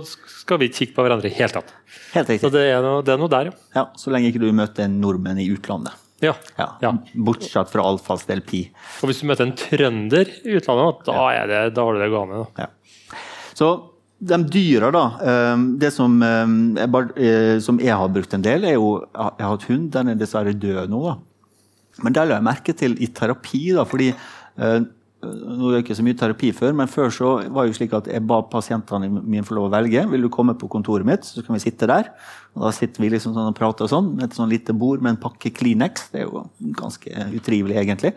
skal 0.42 0.60
vi 0.60 0.68
ikke 0.70 0.82
kikke 0.82 0.96
på 1.00 1.04
hverandre 1.08 1.28
i 1.28 1.32
det 1.32 1.36
hele 1.40 1.52
tatt. 1.56 1.72
Helt 2.14 2.28
Så 2.28 2.36
riktig. 2.36 2.52
det 2.54 2.62
er 2.72 2.80
noe, 2.84 3.02
det 3.04 3.12
er 3.16 3.20
noe 3.20 3.32
der, 3.32 3.50
ja. 3.52 3.58
Ja, 3.76 3.84
så 4.00 4.12
lenge 4.12 4.28
ikke 4.32 4.40
du 4.44 4.48
møter 4.56 4.84
en 4.88 5.00
nordmenn 5.02 5.40
i 5.40 5.48
utlandet. 5.52 5.96
ja. 6.24 6.32
Ja. 6.58 6.68
Ja. 6.84 6.92
Bortsett 7.28 7.68
fra 7.72 7.84
Alfas 7.88 8.24
del 8.28 8.40
Pi. 8.46 8.62
Og 9.02 9.10
hvis 9.10 9.20
du 9.20 9.26
møter 9.28 9.48
en 9.48 9.56
trønder 9.58 10.28
i 10.46 10.56
utlandet, 10.56 11.04
da, 11.08 11.16
er 11.34 11.48
det, 11.50 11.60
da 11.76 11.84
har 11.88 11.96
du 11.98 12.00
det 12.04 12.10
gående. 12.12 12.44
Da. 12.44 12.64
Ja. 12.64 12.70
Så 13.54 13.72
de 14.22 14.38
dyra, 14.46 14.92
da. 14.94 15.04
eh, 15.20 15.56
Det 15.78 15.92
som, 15.92 16.22
eh, 16.22 16.46
jeg 16.78 17.10
eh, 17.16 17.58
som 17.60 17.78
jeg 17.78 17.96
har 17.96 18.08
brukt 18.08 18.34
en 18.34 18.42
del, 18.42 18.64
er 18.64 18.74
jo 18.74 19.04
Jeg 19.12 19.44
har 19.44 19.56
hatt 19.56 19.68
hund, 19.68 19.90
den 19.90 20.08
er 20.08 20.14
dessverre 20.14 20.54
død 20.54 20.88
nå, 20.88 21.02
da. 21.02 21.16
Men 22.02 22.12
det 22.12 22.28
la 22.28 22.36
jeg 22.36 22.44
merke 22.44 22.72
til 22.72 22.96
i 23.02 23.06
terapi, 23.06 23.74
da, 23.74 23.84
fordi 23.84 24.14
nå 25.22 25.68
er 25.68 25.76
det 25.76 25.82
ikke 25.84 25.94
så 25.94 26.02
mye 26.02 26.16
terapi 26.18 26.48
før, 26.56 26.72
men 26.74 26.88
før 26.90 27.10
så 27.14 27.28
var 27.52 27.62
det 27.62 27.70
jo 27.70 27.76
slik 27.76 27.92
at 27.94 28.08
jeg 28.10 28.24
ba 28.26 28.40
pasientene 28.50 29.06
mine 29.06 29.44
få 29.46 29.54
lov 29.54 29.68
å 29.68 29.74
velge. 29.76 30.02
Vil 30.10 30.24
du 30.24 30.28
komme 30.32 30.54
på 30.58 30.66
kontoret 30.72 31.06
mitt, 31.06 31.22
så 31.22 31.44
kan 31.46 31.54
vi 31.54 31.62
sitte 31.62 31.86
der. 31.86 32.08
Og 32.56 32.64
da 32.64 32.72
sitter 32.74 33.04
vi 33.04 33.10
liksom 33.12 33.36
sånn 33.36 33.52
og 33.52 33.54
prater 33.54 33.86
og 33.86 33.92
sånn, 33.92 34.08
med 34.16 34.24
et 34.24 34.34
sånn 34.34 34.50
lite 34.50 34.74
bord 34.74 35.04
med 35.04 35.14
en 35.14 35.20
pakke 35.22 35.52
Kleenex. 35.54 36.08
Det 36.10 36.24
er 36.24 36.26
jo 36.26 36.42
ganske 36.74 37.28
utrivelig, 37.38 37.76
egentlig. 37.84 38.14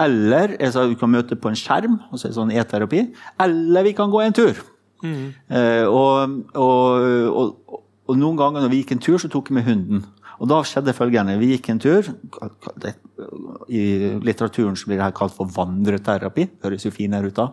Eller 0.00 0.56
jeg 0.56 0.72
sa 0.72 0.86
du 0.86 0.96
kan 0.96 1.12
møte 1.12 1.36
på 1.36 1.52
en 1.52 1.60
skjerm, 1.60 2.00
og 2.08 2.16
så 2.16 2.24
er 2.24 2.32
det 2.32 2.38
sånn 2.38 2.54
e-terapi. 2.56 3.02
Eller 3.44 3.90
vi 3.90 3.92
kan 3.98 4.14
gå 4.14 4.24
en 4.24 4.38
tur. 4.40 4.64
Eh, 5.04 5.84
og, 5.86 6.42
og, 6.54 7.06
og, 7.30 7.80
og 8.08 8.16
noen 8.18 8.36
ganger 8.38 8.62
når 8.64 8.70
vi 8.72 8.82
gikk 8.82 8.92
en 8.96 9.02
tur, 9.04 9.18
så 9.18 9.28
tok 9.32 9.50
vi 9.50 9.54
med 9.58 9.64
hunden. 9.68 10.04
Og 10.40 10.48
da 10.50 10.58
skjedde 10.68 10.92
følgende. 10.96 11.38
Vi 11.40 11.52
gikk 11.54 11.70
en 11.72 11.78
tur. 11.80 12.02
det- 12.82 12.96
I 13.68 14.18
litteraturen 14.20 14.76
så 14.76 14.86
blir 14.86 14.96
det 14.98 15.04
her 15.06 15.12
kalt 15.16 15.32
for 15.34 15.46
vandreterapi. 15.46 16.48
Høres 16.62 16.84
jo 16.84 16.90
finere 16.92 17.26
ut 17.30 17.34
da. 17.34 17.48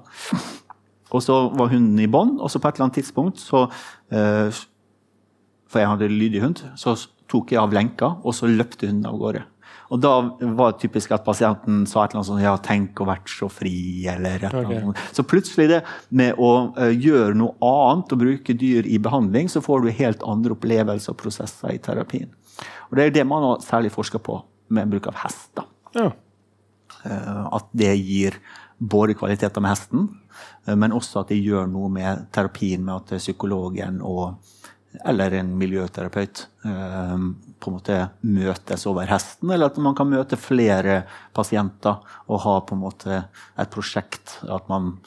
Og 1.14 1.22
så 1.22 1.50
var 1.56 1.70
hunden 1.72 2.00
i 2.00 2.08
bånd, 2.08 2.40
og 2.42 2.50
så 2.50 2.60
på 2.60 2.68
et 2.68 2.76
eller 2.76 2.88
annet 2.90 2.98
tidspunkt 3.04 3.38
så 3.40 3.70
eh, 4.12 4.50
For 5.70 5.80
jeg 5.80 5.88
hadde 5.90 6.10
lydig 6.10 6.42
hund, 6.42 6.60
så 6.78 6.94
tok 7.30 7.52
jeg 7.52 7.60
av 7.62 7.72
lenka, 7.74 8.12
og 8.24 8.34
så 8.34 8.46
løpte 8.50 8.86
hunden 8.90 9.06
av 9.10 9.18
gårde. 9.18 9.44
Og 9.94 10.00
da 10.02 10.14
var 10.58 10.74
det 10.74 10.82
typisk 10.82 11.12
at 11.14 11.26
pasienten 11.26 11.84
sa 11.90 12.02
et 12.04 12.14
eller 12.14 12.22
annet 12.24 12.30
sånn 12.32 12.42
Ja, 12.42 12.54
tenk 12.66 13.02
å 13.04 13.06
vært 13.06 13.30
så 13.30 13.50
fri, 13.54 13.74
eller 14.10 14.42
et 14.42 14.48
eller 14.50 14.72
annet. 14.80 15.02
Så 15.14 15.26
plutselig 15.30 15.68
det 15.70 15.82
med 16.10 16.40
å 16.42 16.50
eh, 16.82 16.96
gjøre 16.98 17.38
noe 17.38 17.54
annet 17.62 18.16
og 18.16 18.24
bruke 18.24 18.56
dyr 18.58 18.90
i 18.90 18.98
behandling, 18.98 19.52
så 19.54 19.62
får 19.62 19.86
du 19.86 19.92
helt 19.94 20.26
andre 20.26 20.58
opplevelser 20.58 21.14
og 21.14 21.20
prosesser 21.22 21.76
i 21.76 21.82
terapien. 21.84 22.32
Og 22.90 22.98
det 22.98 23.06
er 23.06 23.16
det 23.20 23.28
man 23.30 23.46
har 23.46 23.62
særlig 23.66 23.94
forska 23.94 24.22
på 24.24 24.40
med 24.74 24.90
bruk 24.90 25.12
av 25.12 25.22
hest. 25.22 25.62
Ja. 25.94 26.10
Eh, 27.06 27.46
At 27.54 27.70
det 27.78 27.94
gir 28.02 28.40
både 28.84 29.16
kvaliteter 29.16 29.62
med 29.62 29.76
hesten, 29.76 30.10
eh, 30.66 30.76
men 30.76 30.96
også 30.96 31.22
at 31.22 31.30
det 31.30 31.38
gjør 31.44 31.70
noe 31.70 31.92
med 31.94 32.26
terapien 32.34 32.82
med 32.84 32.96
at 32.96 33.22
psykologen 33.22 34.02
og 34.02 34.40
eller 35.06 35.34
en 35.40 35.52
miljøterapeut 35.58 36.46
eh, 36.66 37.20
på 37.60 37.72
en 37.72 37.78
måte 37.78 38.00
møtes 38.28 38.86
over 38.90 39.10
hesten, 39.10 39.52
eller 39.52 39.72
at 39.72 39.80
man 39.82 39.96
kan 39.98 40.10
møte 40.12 40.40
flere 40.40 41.04
pasienter 41.36 42.02
og 42.28 42.42
ha 42.46 42.58
på 42.68 42.78
en 42.78 42.84
måte 42.84 43.22
et 43.60 43.72
prosjekt. 43.74 44.40
At 44.52 44.70
man 44.72 44.98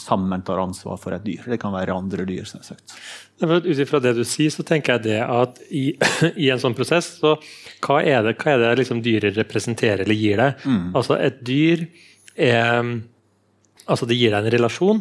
sammen 0.00 0.42
tar 0.46 0.60
ansvar 0.62 0.98
for 1.02 1.14
et 1.16 1.24
dyr. 1.26 1.46
Det 1.50 1.58
kan 1.62 1.74
være 1.74 1.94
andre 1.96 2.24
dyr. 2.28 2.46
selvsagt. 2.46 2.94
Ut 3.42 3.66
ifra 3.66 4.00
det 4.02 4.14
du 4.18 4.22
sier, 4.28 4.52
så 4.54 4.62
tenker 4.66 4.98
jeg 4.98 5.06
det 5.08 5.20
at 5.24 5.60
i, 5.70 5.84
i 6.44 6.50
en 6.52 6.62
sånn 6.62 6.76
prosess, 6.78 7.16
så 7.22 7.36
hva 7.84 8.00
er 8.02 8.22
det, 8.26 8.36
hva 8.40 8.54
er 8.54 8.64
det 8.64 8.74
liksom 8.82 9.02
dyret 9.04 9.38
representerer 9.38 10.04
eller 10.06 10.18
gir 10.18 10.42
deg? 10.42 10.66
Altså 10.94 11.18
Et 11.20 11.40
dyr 11.46 11.88
er 12.36 13.00
Altså 13.90 14.06
det 14.06 14.14
gir 14.20 14.30
deg 14.30 14.44
en 14.44 14.52
relasjon. 14.54 14.98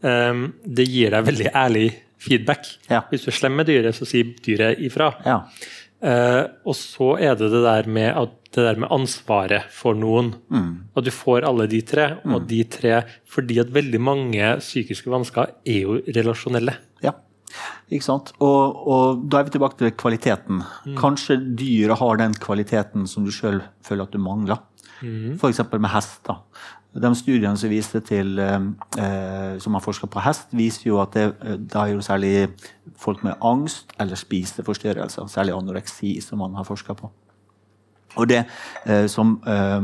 Um, 0.00 0.44
det 0.64 0.86
gir 0.88 1.12
deg 1.12 1.26
veldig 1.26 1.50
ærlig 1.52 1.88
feedback. 2.22 2.66
Ja. 2.90 3.02
Hvis 3.10 3.26
du 3.26 3.32
er 3.32 3.38
slem 3.38 3.58
med 3.58 3.68
dyret, 3.70 3.96
så 3.96 4.08
sier 4.08 4.34
dyret 4.44 4.80
ifra. 4.84 5.12
Ja. 5.26 5.42
Eh, 5.98 6.44
og 6.62 6.76
så 6.78 7.16
er 7.18 7.38
det 7.38 7.50
det 7.50 7.62
der 7.64 7.88
med, 7.90 8.10
at, 8.14 8.34
det 8.54 8.64
der 8.64 8.78
med 8.80 8.92
ansvaret 8.94 9.66
for 9.74 9.98
noen. 9.98 10.32
At 10.96 11.06
du 11.06 11.10
får 11.14 11.46
alle 11.48 11.66
de 11.70 11.80
tre, 11.82 12.10
og 12.24 12.46
de 12.48 12.62
tre 12.64 13.02
Fordi 13.28 13.58
at 13.60 13.72
veldig 13.74 14.00
mange 14.00 14.52
psykiske 14.62 15.10
vansker 15.10 15.50
er 15.66 15.80
jo 15.82 15.98
relasjonelle. 16.16 16.76
Ja, 17.04 17.12
ikke 17.90 18.06
sant? 18.06 18.32
Og, 18.40 18.80
og 18.88 19.26
da 19.28 19.40
er 19.40 19.48
vi 19.48 19.56
tilbake 19.56 19.78
til 19.80 19.92
kvaliteten. 20.00 20.62
Kanskje 20.98 21.38
dyret 21.58 22.00
har 22.00 22.22
den 22.22 22.34
kvaliteten 22.40 23.06
som 23.10 23.26
du 23.26 23.34
sjøl 23.34 23.62
føler 23.84 24.08
at 24.08 24.16
du 24.16 24.22
mangler. 24.22 24.64
F.eks. 24.98 25.60
med 25.78 25.90
hest. 25.92 26.26
De 26.94 27.10
studiene 27.14 27.56
som 27.60 27.70
viste 27.70 28.00
til, 28.00 28.38
eh, 28.40 28.60
eh, 28.98 29.58
som 29.60 29.74
har 29.74 29.84
forska 29.84 30.08
på 30.08 30.22
hest, 30.24 30.48
viser 30.56 30.88
jo 30.88 31.00
at 31.02 31.12
det, 31.14 31.28
det 31.42 31.76
er 31.76 31.92
jo 31.92 32.00
særlig 32.00 32.48
folk 32.96 33.22
med 33.22 33.36
angst 33.44 33.92
eller 34.00 34.16
spiseforstyrrelser, 34.16 35.26
særlig 35.28 35.54
anoreksi, 35.54 36.20
som 36.20 36.38
man 36.38 36.54
har 36.54 36.64
forska 36.64 36.94
på. 36.94 37.10
Og 38.16 38.28
det 38.28 38.44
eh, 38.86 39.06
som 39.10 39.36
eh, 39.46 39.82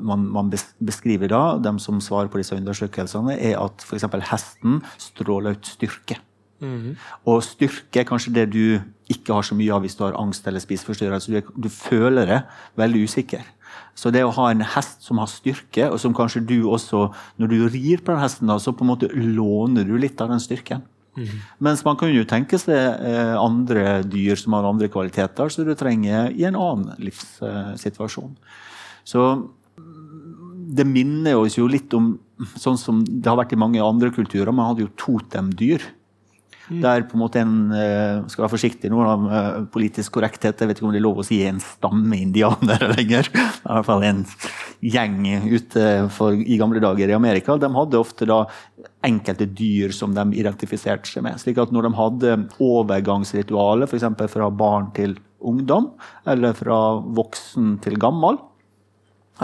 man, 0.00 0.28
man 0.32 0.52
beskriver 0.78 1.28
da, 1.28 1.42
de 1.58 1.74
som 1.82 2.00
svarer 2.00 2.30
på 2.32 2.38
disse 2.40 2.56
undersøkelsene, 2.56 3.34
er 3.34 3.58
at 3.60 3.84
f.eks. 3.84 4.06
hesten 4.30 4.80
stråler 4.98 5.58
ut 5.58 5.74
styrke. 5.74 6.20
Og 7.28 7.42
styrke 7.44 8.00
er 8.00 8.06
kanskje 8.08 8.32
det 8.32 8.46
du 8.54 8.78
ikke 9.10 9.34
har 9.34 9.44
så 9.44 9.56
mye 9.58 9.74
av 9.74 9.82
hvis 9.84 9.98
du 9.98 10.04
har 10.06 10.16
angst 10.16 10.46
eller 10.48 10.62
spiseforstyrrelse. 10.62 11.32
Du, 11.34 11.52
du 11.66 11.68
føler 11.68 12.30
det 12.30 12.40
veldig 12.80 13.02
usikker. 13.04 13.42
Så 13.94 14.10
det 14.14 14.24
å 14.26 14.32
ha 14.34 14.48
en 14.50 14.64
hest 14.74 15.04
som 15.06 15.20
har 15.22 15.30
styrke, 15.30 15.86
og 15.90 16.00
som 16.02 16.14
kanskje 16.16 16.42
du 16.46 16.56
også 16.66 17.06
Når 17.38 17.50
du 17.50 17.56
rir 17.68 18.02
på 18.02 18.12
den 18.12 18.22
hesten, 18.22 18.50
da, 18.50 18.58
så 18.58 18.74
på 18.74 18.84
en 18.84 18.92
måte 18.92 19.10
låner 19.14 19.86
du 19.86 19.96
litt 19.98 20.20
av 20.20 20.32
den 20.32 20.42
styrken. 20.42 20.82
Mens 21.62 21.84
man 21.86 21.98
kan 21.98 22.10
jo 22.10 22.24
tenke 22.26 22.58
seg 22.58 22.74
eh, 22.74 23.34
andre 23.38 24.00
dyr 24.02 24.38
som 24.38 24.56
har 24.56 24.66
andre 24.66 24.88
kvaliteter, 24.90 25.52
som 25.52 25.66
du 25.66 25.74
trenger 25.78 26.32
i 26.34 26.46
en 26.48 26.58
annen 26.58 26.90
livssituasjon. 27.06 28.32
Så 29.06 29.22
mm, 29.78 30.74
det 30.74 30.88
minner 30.88 31.38
oss 31.38 31.58
jo 31.60 31.68
litt 31.70 31.94
om 31.94 32.16
sånn 32.58 32.80
som 32.80 33.04
det 33.06 33.30
har 33.30 33.38
vært 33.38 33.54
i 33.54 33.60
mange 33.60 33.82
andre 33.84 34.10
kulturer. 34.14 34.50
Man 34.50 34.72
hadde 34.72 34.88
jo 34.88 34.94
totemdyr. 34.98 35.86
Der 36.68 37.04
på 37.04 37.18
en 37.18 37.20
måte 37.20 37.40
en 37.42 37.56
eh, 37.76 38.22
skal 38.32 38.46
være 38.46 38.54
forsiktig 38.54 38.88
nå 38.92 39.02
eh, 39.04 39.58
politisk 39.72 40.14
korrekthet. 40.16 40.56
Jeg 40.56 40.70
vet 40.70 40.78
ikke 40.80 40.86
om 40.88 40.94
det 40.94 41.00
er 41.02 41.04
lov 41.04 41.20
å 41.20 41.26
si 41.26 41.42
en 41.44 41.60
stamme 41.60 42.16
indianere 42.16 42.88
lenger. 42.94 43.28
I 43.34 43.66
hvert 43.66 43.88
fall 43.88 44.06
en 44.08 44.22
gjeng 44.84 45.18
ute 45.50 45.84
for, 46.14 46.32
i 46.32 46.56
gamle 46.60 46.80
dager 46.84 47.12
i 47.12 47.16
Amerika. 47.16 47.58
De 47.60 47.68
hadde 47.74 48.00
ofte 48.00 48.28
da 48.28 48.44
enkelte 49.04 49.48
dyr 49.52 49.92
som 49.96 50.16
de 50.16 50.24
identifiserte 50.40 51.10
seg 51.10 51.26
med. 51.26 51.36
slik 51.42 51.60
at 51.60 51.74
når 51.74 51.88
de 51.88 51.92
hadde 51.98 52.38
overgangsritualer, 52.64 53.90
f.eks. 53.90 54.08
fra 54.32 54.48
barn 54.48 54.88
til 54.96 55.18
ungdom, 55.44 55.92
eller 56.28 56.56
fra 56.56 56.78
voksen 57.04 57.76
til 57.84 58.00
gammel, 58.00 58.40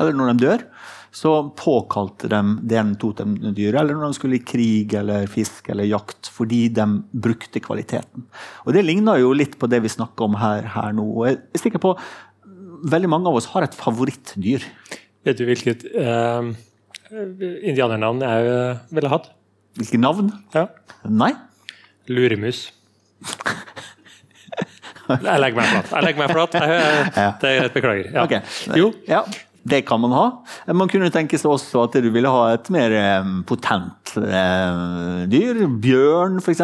eller 0.01 0.17
når 0.17 0.33
de 0.33 0.47
dør, 0.47 0.65
så 1.11 1.33
påkalte 1.59 2.29
de 2.31 2.41
den 2.71 2.95
totemdyret, 3.01 3.81
eller 3.81 3.97
når 3.99 4.13
de 4.13 4.19
skulle 4.19 4.39
i 4.39 4.45
krig 4.47 4.95
eller 4.95 5.27
fisk 5.31 5.69
eller 5.73 5.89
jakt, 5.89 6.31
fordi 6.31 6.69
de 6.75 6.87
brukte 7.11 7.63
kvaliteten. 7.63 8.29
Og 8.67 8.75
Det 8.77 8.85
ligner 8.87 9.19
jo 9.19 9.35
litt 9.35 9.59
på 9.59 9.67
det 9.71 9.83
vi 9.83 9.91
snakker 9.91 10.29
om 10.29 10.39
her, 10.39 10.69
her 10.77 10.95
nå. 10.95 11.07
og 11.11 11.27
jeg 11.29 11.41
er 11.43 11.65
sikker 11.67 11.83
på 11.83 11.97
Veldig 12.81 13.11
mange 13.13 13.29
av 13.29 13.35
oss 13.37 13.51
har 13.53 13.61
et 13.61 13.75
favorittdyr. 13.77 14.63
Vet 15.29 15.37
du 15.37 15.43
hvilket 15.45 15.83
eh, 16.01 16.47
indianernavn 17.13 18.23
jeg 18.25 18.47
uh, 18.49 18.79
ville 18.89 19.11
hatt? 19.13 19.27
Hvilke 19.77 20.01
navn? 20.01 20.31
Ja. 20.55 20.63
Nei? 21.05 21.35
Luremus. 22.09 22.63
Jeg 25.11 25.43
legger 25.43 25.59
meg 25.59 25.69
flat. 25.75 25.93
Jeg 25.93 26.07
legger 26.07 26.23
meg 26.23 26.33
flat. 26.33 26.57
Jeg, 26.57 27.31
det 27.43 27.51
er 27.51 27.61
greit, 27.61 27.77
beklager. 27.77 28.11
Ja. 28.15 28.25
Okay. 28.25 28.41
Jo. 28.81 28.91
Ja, 29.11 29.25
det 29.63 29.83
kan 29.89 30.01
man 30.01 30.15
ha. 30.15 30.25
Man 30.73 30.89
kunne 30.89 31.11
tenke 31.13 31.39
seg 31.41 31.53
også 31.53 31.85
at 31.85 31.97
du 32.01 32.09
ville 32.13 32.31
ha 32.33 32.47
et 32.55 32.71
mer 32.73 32.95
potent 33.49 34.15
eh, 34.17 35.27
dyr. 35.31 35.65
Bjørn, 35.83 36.39
f.eks. 36.41 36.63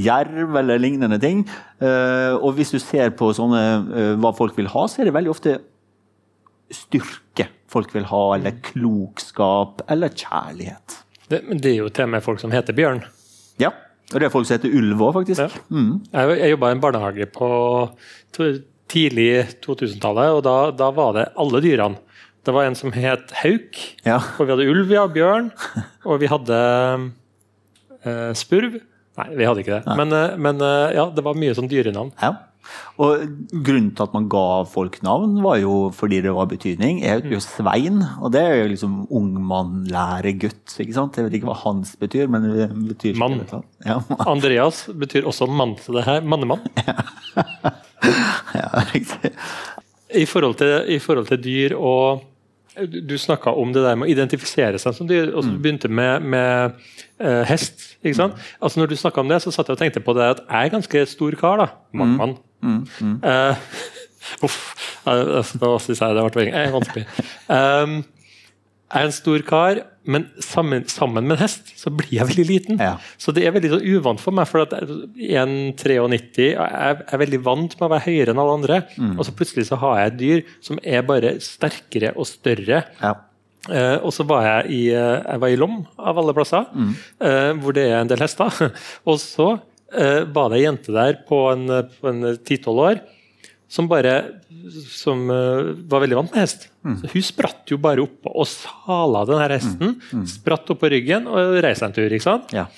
Jerv 0.00 0.56
eller 0.62 0.80
lignende 0.80 1.20
ting. 1.22 1.44
Eh, 1.80 2.34
og 2.36 2.56
hvis 2.56 2.72
du 2.72 2.80
ser 2.80 3.12
på 3.18 3.32
sånne, 3.36 3.62
eh, 3.92 4.12
hva 4.22 4.32
folk 4.36 4.56
vil 4.56 4.70
ha, 4.72 4.86
så 4.88 5.02
er 5.02 5.10
det 5.10 5.16
veldig 5.18 5.34
ofte 5.34 5.58
styrke 6.72 7.50
folk 7.70 7.92
vil 7.94 8.06
ha, 8.10 8.22
eller 8.36 8.56
klokskap, 8.64 9.82
eller 9.90 10.12
kjærlighet. 10.14 11.02
Det, 11.28 11.42
det 11.58 11.72
er 11.72 11.80
jo 11.82 11.90
til 11.90 12.06
og 12.06 12.14
med 12.14 12.24
folk 12.24 12.40
som 12.42 12.54
heter 12.54 12.76
Bjørn. 12.76 13.02
Ja. 13.62 13.72
Og 14.12 14.22
det 14.22 14.28
er 14.28 14.32
folk 14.32 14.46
som 14.46 14.56
heter 14.56 14.74
ulv 14.78 15.02
òg, 15.02 15.12
faktisk. 15.18 15.42
Ja. 15.42 15.64
Mm. 15.74 15.92
Jeg, 16.12 16.38
jeg 16.38 16.54
jobba 16.54 16.70
i 16.70 16.76
en 16.76 16.82
barnehage 16.84 17.28
på 17.34 17.50
tidlig 18.92 19.30
2000-tallet, 19.66 20.36
og 20.36 20.44
da, 20.46 20.56
da, 20.78 20.90
var 20.94 21.16
det 21.16 21.26
alle 21.42 21.62
dyrene. 21.64 22.02
Det 22.46 22.54
var 22.54 22.68
en 22.68 22.76
som 22.78 22.92
het 22.94 23.32
hauk, 23.42 23.78
ja. 24.06 24.20
og 24.38 24.46
vi 24.46 24.52
hadde 24.52 24.66
ulv, 24.70 24.90
ja, 24.94 25.06
bjørn, 25.10 25.48
og 26.08 26.20
vi 26.22 26.28
hadde 26.30 26.58
uh, 28.06 28.32
spurv. 28.38 28.76
Nei, 29.16 29.30
vi 29.34 29.48
hadde 29.48 29.64
ikke 29.64 29.80
det. 29.80 29.96
Men, 29.98 30.12
uh, 30.14 30.36
men, 30.38 30.60
uh, 30.62 30.92
ja, 30.94 31.08
det 31.10 31.24
var 31.26 31.38
mye 31.38 31.56
sånn 31.58 31.70
dyrenavn. 31.72 32.12
Ja. 32.22 32.36
Og 33.02 33.24
Grunnen 33.50 33.90
til 33.94 34.04
at 34.06 34.14
man 34.14 34.28
ga 34.30 34.44
folk 34.70 34.98
navn, 35.06 35.40
var 35.44 35.58
jo 35.60 35.88
fordi 35.94 36.20
det 36.24 36.34
var 36.36 36.48
betydning. 36.50 37.00
Jeg 37.02 37.18
heter 37.18 37.34
jo 37.34 37.42
Svein, 37.42 37.98
og 38.20 38.30
det 38.34 38.42
er 38.42 38.60
jo 38.60 38.70
liksom 38.72 38.94
ung 39.14 39.32
mann, 39.50 39.82
lærer 39.90 40.38
gutt. 40.46 40.76
ikke 40.78 40.96
sant? 40.96 41.18
Jeg 41.18 41.28
vet 41.28 41.38
ikke 41.40 41.50
hva 41.50 41.58
hans 41.64 41.96
betyr, 42.00 42.30
men 42.32 42.46
det 42.46 42.68
betyr 42.92 43.18
Mann. 43.20 43.42
Ja. 43.86 43.98
Andreas 44.26 44.84
betyr 44.94 45.26
også 45.26 45.50
mann, 45.50 45.76
så 45.82 45.98
det 45.98 46.06
her 46.06 46.22
mannemann. 46.22 46.62
Ja. 48.06 48.14
ja, 48.54 48.68
riktig. 48.92 49.32
I 50.14 50.24
forhold, 50.28 50.54
til, 50.60 50.84
I 50.94 50.98
forhold 51.02 51.26
til 51.26 51.40
dyr 51.42 51.74
og 51.74 52.22
du 52.84 53.18
snakka 53.18 53.50
om 53.56 53.72
det 53.72 53.82
der 53.84 53.96
med 53.98 54.08
å 54.08 54.12
identifisere 54.12 54.80
seg 54.80 54.96
som 54.96 55.08
dyr, 55.08 55.30
og 55.32 55.44
så 55.44 55.52
mm. 55.52 55.60
begynte 55.62 55.88
med, 55.88 56.26
med 56.28 56.80
uh, 57.22 57.42
hest. 57.48 57.86
ikke 58.02 58.18
sant? 58.18 58.34
Mm. 58.36 58.56
Altså 58.62 58.80
Når 58.80 58.90
du 58.90 58.96
snakka 59.00 59.22
om 59.22 59.30
det, 59.32 59.40
så 59.42 59.54
satt 59.54 59.70
jeg 59.70 59.78
og 59.78 59.84
tenkte 59.84 60.04
på 60.04 60.16
det 60.16 60.26
at 60.34 60.42
jeg 60.44 60.68
er 60.70 60.74
ganske 60.74 61.06
stor 61.12 61.38
kar. 61.40 61.62
da, 61.62 61.68
Mann. 61.96 62.36
Mm. 62.62 62.82
Mm. 63.00 63.16
Uh, 63.24 63.54
uff. 64.46 64.60
Nå 65.06 65.72
syns 65.84 66.02
jeg 66.02 66.18
det 66.18 66.28
ble 66.34 66.50
vanskelig. 66.74 67.06
Um, 67.48 68.02
er 68.94 69.06
en 69.06 69.14
stor 69.14 69.42
kar, 69.46 69.80
men 70.06 70.28
sammen, 70.42 70.84
sammen, 70.90 71.26
med 71.26 71.36
en 71.36 71.42
hest 71.42 71.72
så 71.78 71.90
blir 71.90 72.12
jeg 72.14 72.28
veldig 72.28 72.46
liten. 72.46 72.80
Ja. 72.82 72.94
Så 73.18 73.34
det 73.34 73.42
er 73.46 73.54
veldig 73.56 73.72
så 73.72 73.80
uvant 73.82 74.22
for 74.22 74.36
meg. 74.36 74.46
for 74.46 74.62
at 74.62 74.74
1,93 74.78 76.50
jeg 76.52 76.98
er 77.02 77.22
veldig 77.22 77.40
vant 77.42 77.74
med 77.74 77.86
å 77.88 77.92
være 77.96 78.06
høyere 78.06 78.34
enn 78.34 78.42
alle 78.42 78.58
andre. 78.60 78.82
Mm. 78.94 79.16
Og 79.16 79.26
så 79.26 79.34
plutselig 79.34 79.66
så 79.70 79.80
har 79.82 79.98
jeg 79.98 80.12
et 80.12 80.20
dyr 80.20 80.44
som 80.68 80.78
er 80.82 81.06
bare 81.08 81.36
sterkere 81.42 82.14
og 82.14 82.28
større. 82.30 82.84
Ja. 83.02 83.16
Uh, 83.66 83.98
og 84.06 84.12
så 84.14 84.22
var 84.28 84.44
jeg 84.46 84.76
i, 84.76 84.82
uh, 84.94 85.24
jeg 85.24 85.42
var 85.42 85.50
i 85.50 85.58
Lom, 85.58 85.80
av 85.98 86.20
alle 86.22 86.34
plasser, 86.36 86.68
mm. 86.70 86.92
uh, 87.24 87.52
hvor 87.58 87.74
det 87.74 87.88
er 87.88 87.98
en 87.98 88.12
del 88.12 88.22
hester. 88.22 88.70
og 89.10 89.18
så 89.22 89.56
var 89.96 90.50
det 90.50 90.58
ei 90.58 90.64
jente 90.64 90.90
der 90.92 91.20
på 91.28 91.36
en, 91.52 91.70
på 91.70 92.08
en 92.10 92.24
10-12 92.34 92.80
år 92.82 92.98
som 93.68 93.88
bare 93.90 94.16
som 94.90 95.26
uh, 95.30 95.72
var 95.90 96.04
veldig 96.04 96.18
vant 96.20 96.34
med 96.34 96.44
hest. 96.44 96.68
Mm. 96.86 96.98
Så 97.00 97.12
Hun 97.12 97.24
spratt 97.26 97.72
jo 97.72 97.78
bare 97.82 98.04
opp 98.04 98.28
og 98.30 98.46
sala 98.50 99.24
den 99.28 99.42
her 99.42 99.56
hesten. 99.56 99.96
Mm. 99.96 100.20
Mm. 100.20 100.26
Spratt 100.30 100.70
opp 100.72 100.82
på 100.82 100.90
ryggen 100.92 101.26
og 101.30 101.58
reiste 101.64 101.88
en 101.88 101.96
tur. 101.96 102.06
ikke 102.10 102.28
sant? 102.28 102.54
Ja. 102.56 102.68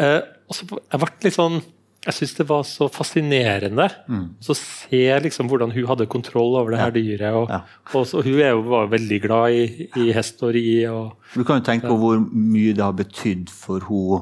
Uh, 0.00 0.20
og 0.48 0.58
så 0.58 0.66
Jeg 0.68 1.00
ble 1.00 1.10
litt 1.24 1.38
sånn 1.38 1.62
jeg 2.04 2.16
syns 2.18 2.34
det 2.36 2.44
var 2.50 2.64
så 2.68 2.84
fascinerende 2.92 3.86
mm. 4.12 4.24
å 4.44 4.56
se 4.58 4.98
liksom 5.24 5.48
hvordan 5.48 5.70
hun 5.72 5.86
hadde 5.88 6.06
kontroll 6.12 6.52
over 6.60 6.74
det 6.74 6.80
her 6.82 6.92
dyret. 6.92 7.38
Og, 7.38 7.48
ja. 7.48 7.62
og 7.96 8.04
så, 8.10 8.20
hun 8.26 8.42
jo, 8.42 8.58
var 8.68 8.90
veldig 8.92 9.20
glad 9.24 9.56
i, 9.56 9.88
i 10.02 10.10
hest 10.12 10.44
og 10.44 10.52
ri. 10.52 10.84
Og, 10.90 11.14
du 11.32 11.46
kan 11.48 11.62
jo 11.62 11.66
tenke 11.70 11.88
på 11.88 11.96
hvor 12.02 12.20
mye 12.20 12.76
det 12.76 12.84
har 12.84 12.96
betydd 12.98 13.48
for 13.48 13.88
henne 13.88 14.20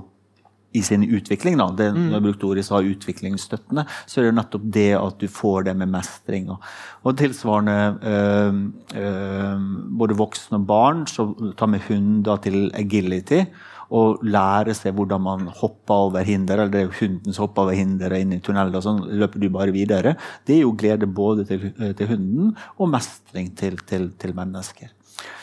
i 0.72 0.82
sin 0.82 1.04
utvikling, 1.04 1.58
da, 1.60 1.68
det, 1.76 1.90
mm. 1.92 2.04
når 2.06 2.16
jeg 2.16 2.26
brukte 2.26 2.48
ordet 2.48 2.64
sa 2.66 2.80
utviklingsstøttende, 2.80 3.84
så 4.08 4.20
er 4.20 4.28
det 4.28 4.36
nettopp 4.38 4.64
det 4.74 4.88
at 4.98 5.18
du 5.20 5.28
får 5.30 5.68
det 5.68 5.76
med 5.82 5.92
mestring. 5.92 6.48
Og, 6.54 6.64
og 7.04 7.18
tilsvarende 7.20 7.76
øh, 8.12 8.62
øh, 9.02 9.66
både 10.00 10.16
voksne 10.18 10.62
og 10.62 10.66
barn 10.70 11.04
som 11.10 11.36
tar 11.58 11.70
med 11.72 11.84
hunder 11.88 12.40
til 12.44 12.66
agility. 12.78 13.44
Og 13.92 14.22
lære 14.24 14.72
seg 14.72 14.94
hvordan 14.96 15.20
man 15.20 15.48
hopper 15.52 16.06
over 16.06 16.24
hinder, 16.24 16.62
eller 16.62 16.72
det 16.72 16.80
er 16.86 16.94
hunden 16.96 17.34
som 17.34 17.44
hopper 17.44 17.66
over 17.66 17.76
hinder 17.76 18.14
inn 18.16 18.32
i 18.32 18.38
tunneler, 18.40 18.78
og 18.78 18.86
sånn 18.86 19.02
løper 19.20 19.42
du 19.42 19.50
bare 19.52 19.74
videre. 19.74 20.14
Det 20.48 20.56
er 20.56 20.62
jo 20.62 20.72
glede 20.80 21.10
både 21.12 21.44
til, 21.50 21.66
til 21.76 22.08
hunden 22.08 22.54
og 22.78 22.88
mestring 22.88 23.52
til, 23.58 23.76
til, 23.84 24.08
til 24.16 24.32
mennesker. 24.38 24.94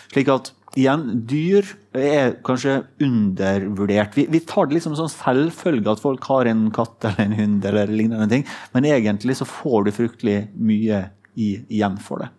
Slik 0.10 0.32
at 0.34 0.54
igjen, 0.78 1.06
dyr 1.30 1.68
er 1.98 2.36
kanskje 2.46 2.80
undervurdert. 3.04 4.16
Vi, 4.18 4.28
vi 4.30 4.42
tar 4.46 4.70
det 4.70 4.78
liksom 4.78 4.96
sånn 4.98 5.12
selvfølge 5.12 5.92
at 5.92 6.02
folk 6.02 6.26
har 6.30 6.50
en 6.50 6.68
katt 6.76 7.10
eller 7.10 7.26
en 7.26 7.38
hund, 7.40 7.66
eller 7.66 7.92
lignende 7.92 8.30
ting, 8.32 8.46
men 8.76 8.90
egentlig 8.90 9.40
så 9.40 9.48
får 9.50 9.88
du 9.88 9.96
fryktelig 9.96 10.42
mye 10.58 11.08
igjen 11.40 11.96
for 12.04 12.24
det. 12.24 12.30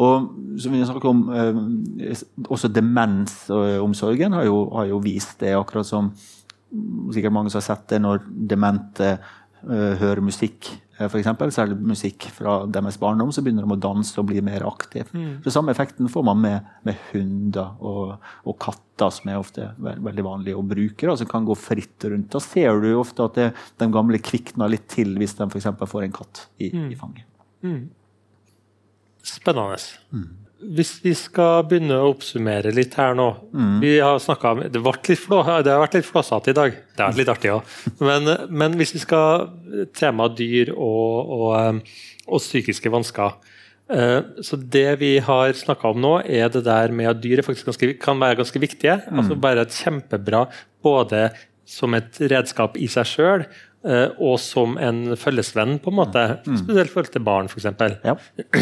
Og 0.00 0.30
som 0.60 0.72
vi 0.72 0.80
snakker 0.86 1.10
om, 1.10 1.22
eh, 1.34 2.20
Også 2.48 2.70
demensomsorgen 2.72 4.32
har 4.32 4.44
jo, 4.44 4.70
har 4.74 4.86
jo 4.88 5.00
vist 5.04 5.38
det, 5.40 5.54
akkurat 5.54 5.86
som 5.86 6.12
sikkert 7.12 7.34
mange 7.34 7.50
som 7.50 7.58
har 7.58 7.66
sett 7.66 7.88
det 7.90 7.98
når 8.00 8.22
demente 8.48 9.08
eh, 9.10 9.94
hører 10.00 10.22
musikk 10.22 10.70
Eh, 11.00 11.14
eksempel, 11.16 11.48
særlig 11.54 11.78
musikk 11.80 12.26
fra 12.34 12.58
deres 12.68 12.98
barndom, 13.00 13.30
så 13.32 13.40
begynner 13.44 13.64
de 13.64 13.72
å 13.72 13.80
danse 13.80 14.18
og 14.20 14.26
bli 14.28 14.42
mer 14.44 14.66
aktive. 14.68 15.08
Mm. 15.16 15.38
Så 15.44 15.54
Samme 15.54 15.72
effekten 15.72 16.10
får 16.12 16.26
man 16.28 16.42
med, 16.42 16.66
med 16.84 16.98
hunder 17.10 17.78
og, 17.80 18.18
og, 18.44 18.58
katter, 18.60 19.08
som 19.16 19.30
er 19.32 19.40
ofte 19.40 19.70
veldig 19.80 20.26
vanlige 20.26 20.60
å 20.60 20.66
bruke, 20.66 21.08
da, 21.08 21.14
som 21.16 21.30
kan 21.30 21.48
gå 21.48 21.56
fritt 21.56 22.04
rundt. 22.04 22.28
Da 22.34 22.42
ser 22.44 22.82
du 22.84 22.90
ofte 22.98 23.24
at 23.24 23.40
det, 23.40 23.48
de 23.80 23.88
gamle 23.94 24.20
kvikner 24.20 24.72
litt 24.72 24.90
til 24.92 25.16
hvis 25.20 25.38
de 25.38 25.48
f.eks. 25.48 25.70
får 25.80 26.04
en 26.04 26.18
katt 26.20 26.44
i, 26.60 26.68
mm. 26.74 26.86
i 26.92 27.00
fanget. 27.00 27.26
Mm. 27.64 27.82
Spennende. 29.24 29.80
Hvis 30.60 30.92
vi 31.00 31.12
skal 31.16 31.64
begynne 31.68 31.96
å 31.96 32.10
oppsummere 32.12 32.72
litt 32.76 32.92
her 32.98 33.14
nå 33.16 33.30
mm. 33.48 33.76
vi 33.80 33.94
har 34.02 34.18
snakket, 34.20 34.66
Det, 34.74 35.16
flå, 35.16 35.40
det 35.64 35.72
har 35.72 35.80
vært 35.80 35.96
litt 35.96 36.08
flåsete 36.08 36.52
i 36.52 36.56
dag. 36.56 36.76
Det 36.96 37.06
er 37.06 37.16
litt 37.16 37.32
artig 37.32 37.54
òg. 37.54 37.76
Men, 38.08 38.28
men, 38.48 38.76
hvis 38.80 38.92
vi 38.96 39.00
skal 39.02 39.48
tema 39.96 40.28
dyr 40.28 40.74
og, 40.74 41.32
og, 41.36 41.48
eh, 41.60 42.02
og 42.28 42.42
psykiske 42.42 42.92
vansker 42.92 43.32
eh, 43.92 44.20
så 44.44 44.58
Det 44.60 44.88
vi 45.00 45.14
har 45.24 45.56
snakka 45.56 45.94
om 45.94 46.02
nå, 46.04 46.12
er 46.28 46.52
det 46.52 46.66
der 46.68 46.92
med 46.92 47.08
at 47.14 47.24
dyr 47.24 47.42
ganske, 47.46 47.94
kan 48.02 48.20
være 48.20 48.42
ganske 48.42 48.62
viktige. 48.62 49.00
Mm. 49.08 49.22
altså 49.22 49.40
Være 49.40 49.64
et 49.64 49.80
kjempebra 49.80 50.44
både 50.84 51.30
som 51.70 51.94
et 51.96 52.20
redskap 52.30 52.76
i 52.76 52.90
seg 52.90 53.08
sjøl 53.08 53.48
Uh, 53.80 54.12
og 54.20 54.34
som 54.36 54.74
en 54.76 55.14
følgesvenn, 55.16 55.78
på 55.80 55.88
en 55.88 55.96
måte. 55.96 56.22
Mm. 56.44 56.56
Spesielt 56.60 56.90
i 56.90 56.92
forhold 56.92 57.14
til 57.14 57.22
barn, 57.24 57.46
f.eks. 57.48 57.64
Ja. 58.04 58.12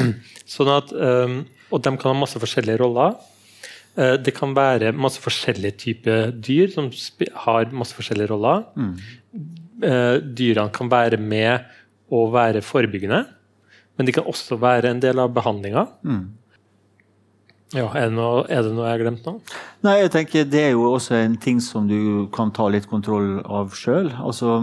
Sånn 0.55 0.71
at 0.71 0.93
um, 0.95 1.41
og 1.71 1.83
de 1.85 1.93
kan 1.97 2.13
ha 2.13 2.17
masse 2.17 2.41
forskjellige 2.41 2.81
roller. 2.83 3.17
Eh, 3.99 4.17
det 4.23 4.35
kan 4.37 4.55
være 4.57 4.95
masse 4.97 5.21
forskjellige 5.23 5.79
typer 5.85 6.33
dyr 6.33 6.71
som 6.75 6.91
har 7.45 7.73
masse 7.75 7.97
forskjellige 7.97 8.31
roller. 8.33 8.65
Mm. 8.79 8.95
Eh, 9.83 10.17
dyrene 10.39 10.75
kan 10.75 10.91
være 10.91 11.21
med 11.21 11.67
å 12.11 12.25
være 12.33 12.65
forebyggende, 12.65 13.25
men 13.99 14.07
de 14.07 14.15
kan 14.15 14.29
også 14.29 14.59
være 14.61 14.93
en 14.93 15.03
del 15.03 15.21
av 15.21 15.35
behandlinga. 15.37 15.87
Mm. 16.07 16.27
Ja, 17.77 17.85
er 17.93 18.07
det, 18.09 18.15
noe, 18.17 18.47
er 18.49 18.63
det 18.65 18.71
noe 18.73 18.87
jeg 18.87 18.95
har 18.95 19.03
glemt 19.03 19.27
nå? 19.29 19.35
Nei, 19.85 19.99
jeg 20.01 20.13
tenker 20.15 20.47
Det 20.49 20.61
er 20.63 20.71
jo 20.73 20.87
også 20.89 21.19
en 21.19 21.35
ting 21.37 21.59
som 21.61 21.85
du 21.85 22.25
kan 22.33 22.49
ta 22.57 22.65
litt 22.73 22.89
kontroll 22.89 23.43
av 23.45 23.75
sjøl. 23.77 24.09
Altså, 24.17 24.55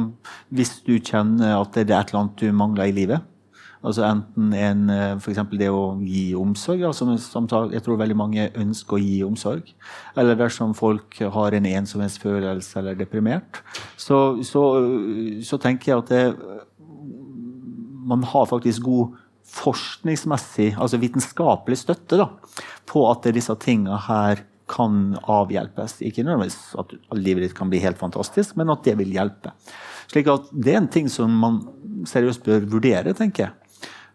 hvis 0.50 0.80
du 0.88 0.96
kjenner 0.98 1.60
at 1.60 1.78
det 1.78 1.86
er 1.86 2.00
et 2.00 2.10
eller 2.10 2.24
annet 2.24 2.42
du 2.42 2.50
mangler 2.50 2.90
i 2.90 2.96
livet. 2.98 3.28
Altså 3.86 4.06
Enten 4.08 4.54
en, 4.58 4.88
f.eks. 5.22 5.42
det 5.54 5.70
å 5.70 5.84
gi 6.02 6.28
omsorg, 6.38 6.82
altså 6.88 7.06
jeg 7.72 7.84
tror 7.86 8.00
veldig 8.02 8.18
mange 8.18 8.48
ønsker 8.58 8.98
å 8.98 9.02
gi 9.02 9.20
omsorg. 9.26 9.70
Eller 10.18 10.40
dersom 10.40 10.74
folk 10.78 11.20
har 11.36 11.58
en 11.58 11.68
ensomhetsfølelse 11.70 12.80
eller 12.82 12.96
er 12.96 13.04
deprimert. 13.04 13.62
Så, 13.98 14.42
så, 14.48 14.64
så 15.46 15.62
tenker 15.62 15.92
jeg 15.92 16.02
at 16.02 16.14
det, 16.16 16.24
man 18.06 18.26
har 18.34 18.50
faktisk 18.50 18.86
god 18.86 19.22
forskningsmessig, 19.56 20.74
altså 20.82 21.00
vitenskapelig 21.00 21.78
støtte 21.84 22.20
da, 22.20 22.30
på 22.90 23.06
at 23.12 23.28
disse 23.36 23.54
tingene 23.62 23.98
her 24.08 24.42
kan 24.72 25.14
avhjelpes. 25.30 26.00
Ikke 26.06 26.26
nødvendigvis 26.26 26.74
at 26.82 26.96
livet 27.18 27.46
ditt 27.46 27.58
kan 27.58 27.70
bli 27.70 27.82
helt 27.84 28.00
fantastisk, 28.02 28.56
men 28.58 28.74
at 28.74 28.86
det 28.88 28.98
vil 28.98 29.14
hjelpe. 29.14 29.54
Slik 30.10 30.30
at 30.32 30.50
Det 30.52 30.74
er 30.74 30.82
en 30.82 30.90
ting 30.92 31.10
som 31.10 31.30
man 31.30 31.62
seriøst 32.10 32.44
bør 32.46 32.66
vurdere, 32.70 33.14
tenker 33.14 33.48
jeg. 33.48 33.54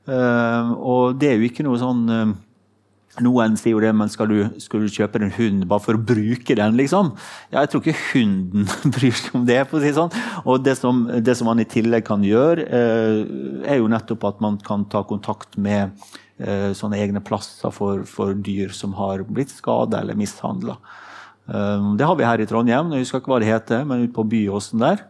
Uh, 0.08 0.72
og 0.80 1.18
det 1.20 1.28
er 1.28 1.36
jo 1.38 1.50
ikke 1.50 1.66
noe 1.66 1.78
sånn 1.78 2.06
uh, 2.08 2.30
noen 3.18 3.56
sier 3.58 3.74
jo 3.74 3.82
det, 3.82 3.90
men 3.96 4.10
skal 4.10 4.28
du, 4.30 4.38
skal 4.62 4.84
du, 4.84 4.92
kjøpe 4.92 5.18
en 5.18 5.32
hund 5.34 5.64
bare 5.70 5.82
for 5.82 5.98
å 5.98 6.02
bruke 6.10 6.54
den, 6.56 6.76
liksom? 6.78 7.12
Ja, 7.50 7.64
jeg 7.64 7.72
tror 7.72 7.82
ikke 7.82 8.04
hunden 8.12 8.68
bryr 8.94 9.16
seg 9.16 9.36
om 9.40 9.46
det. 9.48 9.58
for 9.70 9.80
å 9.80 9.82
si 9.82 9.92
sånn. 9.96 10.14
Og 10.44 10.62
det 10.64 10.76
som, 10.78 11.02
det 11.18 11.34
som 11.38 11.50
man 11.50 11.62
i 11.62 11.68
tillegg 11.68 12.06
kan 12.06 12.24
gjøre, 12.26 12.66
eh, 12.66 13.20
er 13.74 13.80
jo 13.80 13.90
nettopp 13.90 14.28
at 14.30 14.42
man 14.44 14.60
kan 14.62 14.86
ta 14.92 15.02
kontakt 15.08 15.58
med 15.58 15.96
eh, 16.38 16.70
sånne 16.76 17.00
egne 17.02 17.22
plasser 17.24 17.74
for, 17.74 18.06
for 18.08 18.36
dyr 18.38 18.74
som 18.76 18.94
har 18.98 19.26
blitt 19.26 19.52
skada 19.52 20.04
eller 20.04 20.18
mishandla. 20.18 20.78
Eh, 21.50 21.90
det 21.98 22.06
har 22.06 22.18
vi 22.20 22.28
her 22.28 22.42
i 22.42 22.48
Trondheim. 22.48 22.94
Jeg 22.94 23.08
husker 23.08 23.24
ikke 23.24 23.34
hva 23.34 23.42
det 23.42 23.50
heter, 23.50 23.82
men 23.88 24.06
ute 24.06 24.14
på 24.16 24.28
Byåsen 24.30 24.86
der. 24.86 25.02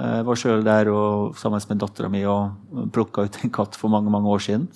Eh, 0.00 0.16
jeg 0.20 0.26
var 0.28 0.40
sjøl 0.40 0.64
der 0.66 0.90
og, 0.94 1.36
sammen 1.38 1.62
med 1.68 1.80
dattera 1.82 2.10
mi 2.12 2.24
og 2.28 2.90
plukka 2.94 3.26
ut 3.28 3.38
en 3.44 3.52
katt 3.54 3.78
for 3.78 3.92
mange 3.92 4.12
mange 4.12 4.30
år 4.32 4.44
siden. 4.46 4.66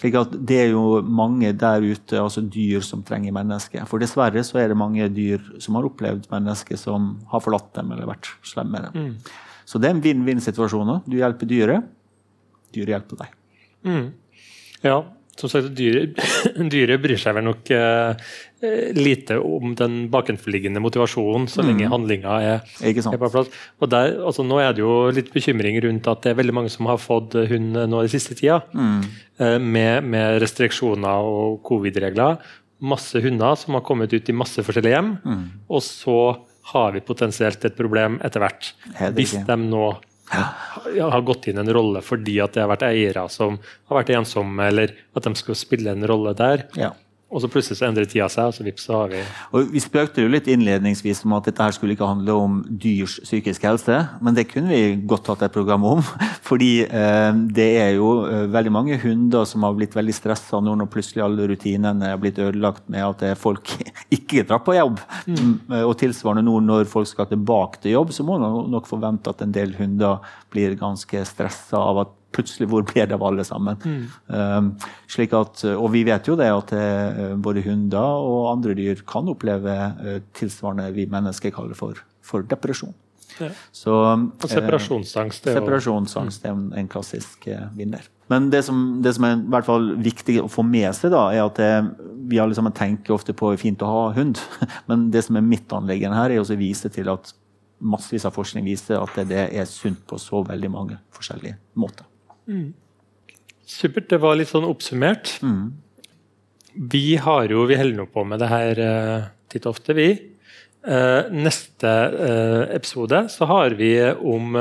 Slik 0.00 0.16
at 0.18 0.34
Det 0.34 0.58
er 0.58 0.70
jo 0.74 1.00
mange 1.02 1.52
der 1.52 1.80
ute, 1.80 2.18
altså 2.18 2.42
dyr 2.42 2.82
som 2.82 3.02
trenger 3.02 3.32
mennesker. 3.32 3.86
For 3.86 4.02
dessverre 4.02 4.42
så 4.44 4.58
er 4.58 4.68
det 4.68 4.76
mange 4.76 5.08
dyr 5.08 5.40
som 5.62 5.78
har 5.78 5.86
opplevd 5.86 6.28
mennesker 6.32 6.76
som 6.76 7.20
har 7.30 7.40
forlatt 7.40 7.72
dem 7.74 7.92
eller 7.92 8.10
vært 8.10 8.32
slemme 8.42 8.74
med 8.74 8.88
dem. 8.90 9.04
Mm. 9.04 9.14
Så 9.64 9.78
det 9.78 9.88
er 9.88 9.94
en 9.94 10.02
vinn-vinn-situasjon. 10.04 11.00
Du 11.06 11.16
hjelper 11.16 11.48
dyret, 11.48 11.86
dyret 12.74 12.96
hjelper 12.96 13.22
deg. 13.22 13.38
Mm. 13.84 14.08
Ja, 14.84 14.98
som 15.38 15.50
sagt, 15.50 15.72
dyret, 15.76 16.18
dyre 16.72 16.98
bryr 17.02 17.20
seg 17.20 17.36
vel 17.36 17.46
nok 17.48 17.70
eh, 17.74 18.34
lite 18.96 19.36
om 19.42 19.74
den 19.78 20.06
bakenforliggende 20.12 20.82
motivasjonen, 20.82 21.48
så 21.50 21.64
lenge 21.64 21.84
mm. 21.84 21.92
handlinga 21.92 22.36
er, 22.40 22.72
er, 22.80 23.00
på 23.18 23.30
plass. 23.32 23.50
Og 23.82 23.90
der, 23.92 24.16
altså, 24.24 24.46
nå 24.46 24.60
er 24.62 24.74
det 24.76 24.84
jo 24.84 24.94
litt 25.14 25.32
bekymring 25.34 25.80
rundt 25.84 26.08
at 26.10 26.24
det 26.24 26.32
er 26.32 26.40
veldig 26.40 26.56
mange 26.60 26.72
som 26.72 26.88
har 26.90 27.02
fått 27.02 27.36
hund 27.50 27.76
nå 27.90 28.04
i 28.04 28.12
siste 28.12 28.38
tida, 28.38 28.62
mm. 28.72 29.02
eh, 29.42 29.58
med, 29.60 30.08
med, 30.14 30.38
restriksjoner 30.44 31.28
og 31.34 31.60
covid-regler. 31.66 32.40
Masse 32.84 33.20
hunder 33.24 33.58
som 33.58 33.78
har 33.78 33.84
kommet 33.86 34.14
ut 34.14 34.28
i 34.28 34.36
masse 34.36 34.64
forskjellige 34.64 34.96
hjem. 34.96 35.14
Mm. 35.24 35.44
Og 35.68 35.84
så 35.84 36.18
har 36.72 36.94
vi 36.94 37.04
potensielt 37.04 37.64
et 37.66 37.76
problem 37.76 38.18
etter 38.24 38.40
hvert. 38.40 38.72
Hvis 39.16 39.36
de 39.44 39.60
nå. 39.60 39.86
Har 40.32 41.24
gått 41.26 41.48
inn 41.50 41.58
en 41.60 41.72
rolle 41.72 42.00
fordi 42.04 42.38
at 42.42 42.54
det 42.54 42.62
har 42.64 42.70
vært 42.72 42.86
eiere 42.88 43.26
som 43.32 43.58
har 43.60 43.98
vært 44.00 44.14
ensomme, 44.16 44.68
eller 44.70 44.94
at 45.14 45.26
de 45.26 45.34
skal 45.38 45.58
spille 45.58 45.92
en 45.92 46.06
rolle 46.08 46.34
der. 46.38 46.66
Ja. 46.80 46.92
Og 47.34 47.42
så 47.42 47.50
plutselig 47.50 47.80
så 47.80 47.88
endrer 47.88 48.06
tida 48.06 48.28
seg, 48.30 48.46
og 48.46 48.54
så 48.54 48.64
vips, 48.66 48.84
så 48.86 48.98
har 49.00 49.10
vi 49.10 49.22
Og 49.56 49.72
Vi 49.72 49.82
spøkte 49.82 50.22
jo 50.22 50.30
litt 50.30 50.46
innledningsvis 50.50 51.24
om 51.26 51.34
at 51.34 51.48
dette 51.48 51.66
her 51.66 51.74
skulle 51.74 51.96
ikke 51.96 52.06
handle 52.06 52.36
om 52.38 52.60
dyrs 52.68 53.16
psykiske 53.24 53.66
helse, 53.66 53.98
men 54.22 54.36
det 54.36 54.46
kunne 54.52 54.70
vi 54.70 54.94
godt 55.10 55.32
hatt 55.32 55.42
et 55.42 55.54
program 55.54 55.86
om. 55.96 56.02
Fordi 56.48 56.70
eh, 56.86 57.30
det 57.58 57.68
er 57.80 57.90
jo 57.96 58.12
eh, 58.28 58.46
veldig 58.54 58.74
mange 58.74 59.00
hunder 59.02 59.48
som 59.50 59.66
har 59.66 59.74
blitt 59.74 59.96
veldig 59.98 60.14
stressa 60.14 60.62
nå 60.62 60.76
når 60.78 60.90
plutselig 60.92 61.24
alle 61.26 61.48
rutinene 61.50 62.12
er 62.12 62.20
blitt 62.22 62.38
ødelagt 62.38 62.86
med 62.92 63.02
at 63.08 63.40
folk 63.40 63.74
ikke 64.16 64.46
drar 64.46 64.62
på 64.62 64.78
jobb. 64.78 65.02
Mm. 65.26 65.54
Og 65.84 65.96
tilsvarende 65.98 66.46
nå 66.46 66.60
når 66.62 66.86
folk 66.90 67.10
skal 67.10 67.28
tilbake 67.32 67.82
til 67.82 67.98
jobb, 67.98 68.14
så 68.14 68.26
må 68.26 68.38
man 68.38 68.70
nok 68.70 68.86
forvente 68.90 69.34
at 69.34 69.42
en 69.42 69.54
del 69.54 69.74
hunder 69.78 70.22
blir 70.54 70.78
ganske 70.78 71.26
stressa 71.26 71.82
av 71.82 72.04
at 72.04 72.20
plutselig 72.34 72.68
hvor 72.72 72.84
ble 72.86 73.06
det 73.06 73.16
av 73.16 73.24
alle 73.26 73.46
sammen? 73.46 73.78
Mm. 73.84 74.02
Um, 74.28 74.72
slik 75.10 75.36
at, 75.36 75.64
og 75.74 75.88
vi 75.94 76.04
vet 76.08 76.28
jo 76.28 76.36
det 76.40 76.50
at 76.50 76.74
uh, 76.74 77.38
både 77.40 77.64
hunder 77.66 78.26
og 78.26 78.50
andre 78.52 78.76
dyr 78.78 79.04
kan 79.08 79.30
oppleve 79.30 79.78
uh, 80.02 80.18
tilsvarende 80.36 80.90
vi 80.96 81.08
mennesker 81.10 81.54
kaller 81.54 81.78
for, 81.78 82.02
for 82.24 82.46
depresjon. 82.50 82.94
Ja. 83.40 83.50
Så, 83.74 83.92
og 83.94 84.50
separasjonsangst. 84.50 85.48
Eh, 85.48 85.56
separasjonsangst 85.58 86.44
er 86.46 86.54
en, 86.54 86.68
en 86.78 86.90
klassisk 86.90 87.48
eh, 87.50 87.66
vinner. 87.76 88.06
Men 88.32 88.48
det 88.52 88.62
som, 88.64 89.02
det 89.04 89.14
som, 89.16 89.26
er 89.26 89.36
i 89.36 89.52
hvert 89.52 89.66
fall 89.68 89.90
viktig 90.00 90.38
å 90.44 90.48
få 90.50 90.64
med 90.66 90.88
seg, 90.96 91.12
da, 91.12 91.26
er 91.34 91.44
at 91.44 91.58
det, 91.60 91.72
vi 92.30 92.40
alle 92.40 92.56
sammen 92.56 92.74
tenker 92.76 93.16
ofte 93.16 93.34
på 93.36 93.50
fint 93.60 93.82
å 93.84 93.90
ha 93.90 94.04
hund. 94.16 94.40
Men 94.90 95.08
det 95.14 95.26
som 95.26 95.38
er 95.40 95.46
mitt 95.46 95.72
anliggende 95.74 96.18
her, 96.20 96.32
er 96.32 96.44
å 96.44 96.58
vise 96.60 96.92
til 96.94 97.10
at 97.12 97.34
massevis 97.84 98.24
av 98.24 98.36
forskning 98.36 98.64
viser 98.64 99.00
at 99.02 99.18
det, 99.18 99.28
det 99.32 99.46
er 99.50 99.68
sunt 99.68 100.06
på 100.08 100.18
så 100.22 100.44
veldig 100.46 100.72
mange 100.72 101.00
forskjellige 101.14 101.58
måter. 101.80 102.06
Mm. 102.50 102.72
Supert. 103.64 104.08
Det 104.10 104.20
var 104.22 104.36
litt 104.38 104.50
sånn 104.50 104.66
oppsummert. 104.68 105.36
Mm. 105.44 105.72
Vi 106.90 107.06
har 107.22 107.48
jo, 107.52 107.64
vi 107.70 107.78
holder 107.78 108.02
nå 108.02 108.08
på 108.12 108.24
med 108.26 108.42
det 108.42 108.50
her 108.50 108.82
uh, 108.82 109.30
titt 109.52 109.68
og 109.68 109.76
ofte, 109.76 109.96
vi. 109.96 110.10
Uh, 110.84 111.30
neste 111.32 111.88
uh, 111.88 112.64
episode 112.74 113.24
så 113.32 113.48
har 113.48 113.78
vi 113.78 113.96
om 114.20 114.58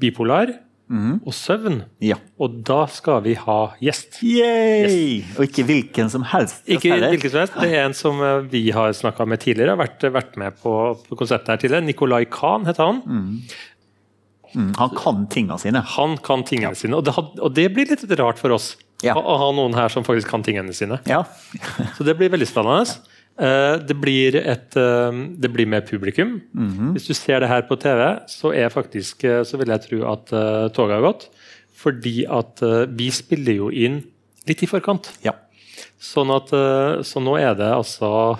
bipolar. 0.00 0.56
Mm. 0.90 1.20
og 1.22 1.30
søvn. 1.30 1.76
Ja. 2.02 2.16
Og 2.42 2.56
da 2.66 2.80
skal 2.90 3.20
vi 3.22 3.36
ha 3.38 3.58
gjest. 3.78 4.16
Yes. 4.26 5.28
Og 5.36 5.44
ikke 5.44 5.62
hvilken 5.68 6.10
som 6.10 6.24
helst. 6.26 6.64
Ikke 6.66 6.96
hvilken 6.98 7.30
som 7.30 7.44
helst. 7.44 7.58
Det 7.62 7.68
er 7.70 7.84
en 7.84 7.94
som 7.94 8.18
vi 8.50 8.64
har 8.74 8.90
snakka 8.98 9.22
med 9.30 9.38
tidligere, 9.44 9.76
har 9.76 9.78
vært, 9.78 10.08
vært 10.10 10.34
med 10.42 10.58
på, 10.58 10.72
på, 11.06 11.20
konseptet 11.20 11.52
her 11.54 11.62
tidligere. 11.62 11.86
Nicolai 11.86 12.24
Khan 12.26 12.66
heter 12.66 12.90
han. 12.90 12.98
Mm. 13.06 13.54
Mm, 14.54 14.72
han 14.78 14.94
kan 14.96 15.24
tingene 15.30 15.58
sine. 15.62 15.82
Han 15.96 16.16
kan 16.24 16.44
tingene 16.46 16.76
sine, 16.78 16.98
og 16.98 17.06
det, 17.06 17.14
og 17.16 17.54
det, 17.54 17.68
blir 17.74 17.90
litt 17.90 18.04
rart 18.18 18.40
for 18.40 18.56
oss. 18.56 18.74
Ja. 19.04 19.14
Å, 19.16 19.36
ha 19.40 19.48
noen 19.56 19.76
her 19.76 19.92
som 19.92 20.04
faktisk 20.04 20.28
kan 20.32 20.44
tingene 20.44 20.74
sine. 20.76 21.00
Ja. 21.08 21.22
så 21.96 22.06
det 22.06 22.16
blir 22.18 22.32
veldig 22.32 22.48
spennende. 22.50 22.98
Uh, 23.40 23.78
det, 23.80 23.96
blir 23.96 24.36
et, 24.36 24.74
uh, 24.76 25.08
det 25.40 25.48
blir 25.52 25.68
med 25.70 25.86
publikum. 25.88 26.40
Mm 26.52 26.70
-hmm. 26.70 26.92
Hvis 26.92 27.06
du 27.06 27.14
ser 27.14 27.40
det 27.40 27.48
her 27.48 27.62
på 27.62 27.76
TV, 27.76 28.18
så, 28.26 28.52
er 28.52 28.68
faktisk, 28.68 29.24
uh, 29.24 29.42
så 29.44 29.56
vil 29.56 29.68
jeg 29.68 29.80
tro 29.80 30.12
at 30.12 30.26
toget 30.74 30.94
har 30.94 31.00
gått. 31.00 31.30
Fordi 31.74 32.26
at 32.28 32.60
vi 32.88 33.10
spiller 33.10 33.52
jo 33.52 33.70
inn 33.70 34.04
litt 34.46 34.62
i 34.62 34.66
forkant. 34.66 35.10
Ja. 35.24 35.32
Sånn 35.98 36.30
at, 36.30 36.48
så 37.06 37.20
nå 37.20 37.38
er 37.38 37.54
det 37.54 37.72
altså 37.72 38.36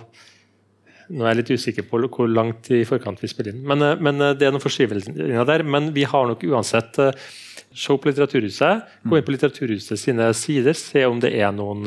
nå 1.11 1.25
er 1.25 1.33
jeg 1.33 1.41
litt 1.41 1.53
usikker 1.59 1.87
på 1.91 2.01
hvor 2.07 2.31
langt 2.31 2.71
i 2.75 2.83
forkant 2.89 3.21
vi 3.23 3.31
spiller 3.31 3.55
inn. 3.55 3.65
Men, 3.67 3.83
eh, 3.85 3.99
men 4.03 4.23
eh, 4.23 4.35
det 4.39 4.47
er 4.47 4.55
noen 4.55 4.63
forskyvninger 4.63 5.49
der. 5.49 5.65
Men 5.67 5.91
vi 5.97 6.07
har 6.09 6.29
nok 6.29 6.45
uansett 6.47 7.01
eh, 7.03 7.29
show 7.75 7.99
på 7.99 8.11
Litteraturhuset. 8.11 8.87
Gå 9.07 9.19
inn 9.19 9.27
på 9.27 9.35
Litteraturhuset 9.35 10.01
sine 10.01 10.31
sider, 10.39 10.77
se 10.79 11.05
om 11.09 11.21
det 11.23 11.33
er 11.39 11.53
noen 11.55 11.87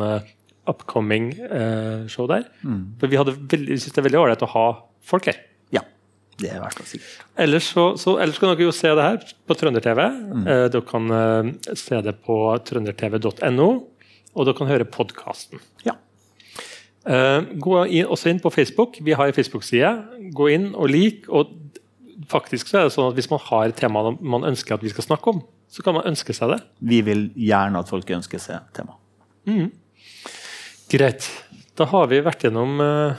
upcoming 0.70 1.34
show 2.08 2.28
der. 2.30 2.46
Mm. 2.64 2.94
For 3.02 3.12
vi, 3.12 3.20
vi 3.20 3.76
synes 3.76 3.92
det 3.92 4.00
er 4.00 4.06
veldig 4.08 4.22
ålreit 4.22 4.46
å 4.46 4.54
ha 4.54 4.68
folk 5.04 5.28
her. 5.28 5.42
Ja, 5.76 5.82
det 6.40 6.54
er 6.54 6.62
hvert 6.64 6.78
fall 6.80 6.88
sikkert. 6.88 7.26
Ellers, 7.44 7.68
så, 7.76 7.90
så, 8.00 8.16
ellers 8.24 8.40
kan 8.40 8.54
dere 8.54 8.70
jo 8.70 8.76
se 8.76 8.94
det 8.96 9.10
her 9.10 9.20
på 9.44 9.58
Trønder-TV. 9.60 10.02
Mm. 10.08 10.48
Dere 10.48 10.86
kan 10.88 11.12
se 11.84 12.00
det 12.08 12.16
på 12.24 12.40
trøndertv.no, 12.70 13.70
og 14.32 14.48
dere 14.48 14.58
kan 14.62 14.72
høre 14.72 14.88
podkasten. 14.88 15.60
Ja. 15.84 15.98
Uh, 17.04 17.44
gå 17.60 17.76
også 17.84 18.32
inn 18.32 18.40
på 18.40 18.52
Facebook. 18.54 19.00
Vi 19.04 19.16
har 19.18 19.28
en 19.28 19.36
Facebook-side. 19.36 19.92
Gå 20.36 20.48
inn 20.54 20.72
og 20.74 20.90
lik. 20.92 21.28
og 21.30 21.52
faktisk 22.30 22.70
så 22.70 22.80
er 22.80 22.88
det 22.88 22.94
sånn 22.96 23.10
at 23.12 23.18
Hvis 23.18 23.30
man 23.32 23.42
har 23.50 23.68
et 23.68 23.78
tema 23.78 24.04
man 24.22 24.46
ønsker 24.48 24.76
at 24.76 24.84
vi 24.84 24.92
skal 24.94 25.06
snakke 25.08 25.34
om, 25.34 25.42
så 25.68 25.84
kan 25.86 25.96
man 25.98 26.08
ønske 26.10 26.36
seg 26.36 26.54
det. 26.54 26.60
Vi 26.80 27.02
vil 27.06 27.26
gjerne 27.36 27.82
at 27.82 27.90
folk 27.90 28.10
ønsker 28.10 28.42
seg 28.42 28.62
tema. 28.76 28.96
Mm. 29.50 29.72
Greit. 30.94 31.28
Da 31.78 31.88
har 31.90 32.08
vi 32.12 32.22
vært 32.24 32.46
gjennom 32.46 32.78
uh, 32.78 33.18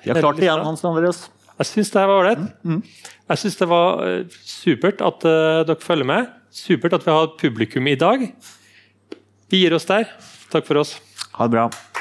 Vi 0.00 0.10
har 0.10 0.22
klart 0.22 0.40
det 0.40 0.48
igjen, 0.48 0.64
Hans 0.64 0.84
Andreas. 0.88 1.26
Jeg 1.58 1.68
syns 1.68 1.92
det 1.92 2.06
var 2.08 2.22
ålreit. 2.22 2.46
Mm. 2.64 2.80
Mm. 2.80 3.12
Jeg 3.32 3.42
syns 3.44 3.60
det 3.60 3.70
var 3.70 4.02
uh, 4.02 4.40
supert 4.48 5.04
at 5.04 5.28
uh, 5.28 5.62
dere 5.68 5.84
følger 5.84 6.08
med. 6.08 6.34
Supert 6.52 6.96
at 6.96 7.06
vi 7.06 7.14
har 7.14 7.32
publikum 7.38 7.88
i 7.92 7.98
dag. 8.00 8.26
Vi 9.52 9.64
gir 9.64 9.76
oss 9.76 9.88
der. 9.88 10.08
Takk 10.52 10.68
for 10.68 10.80
oss. 10.80 10.96
Ha 11.36 11.48
det 11.48 11.58
bra. 11.58 11.91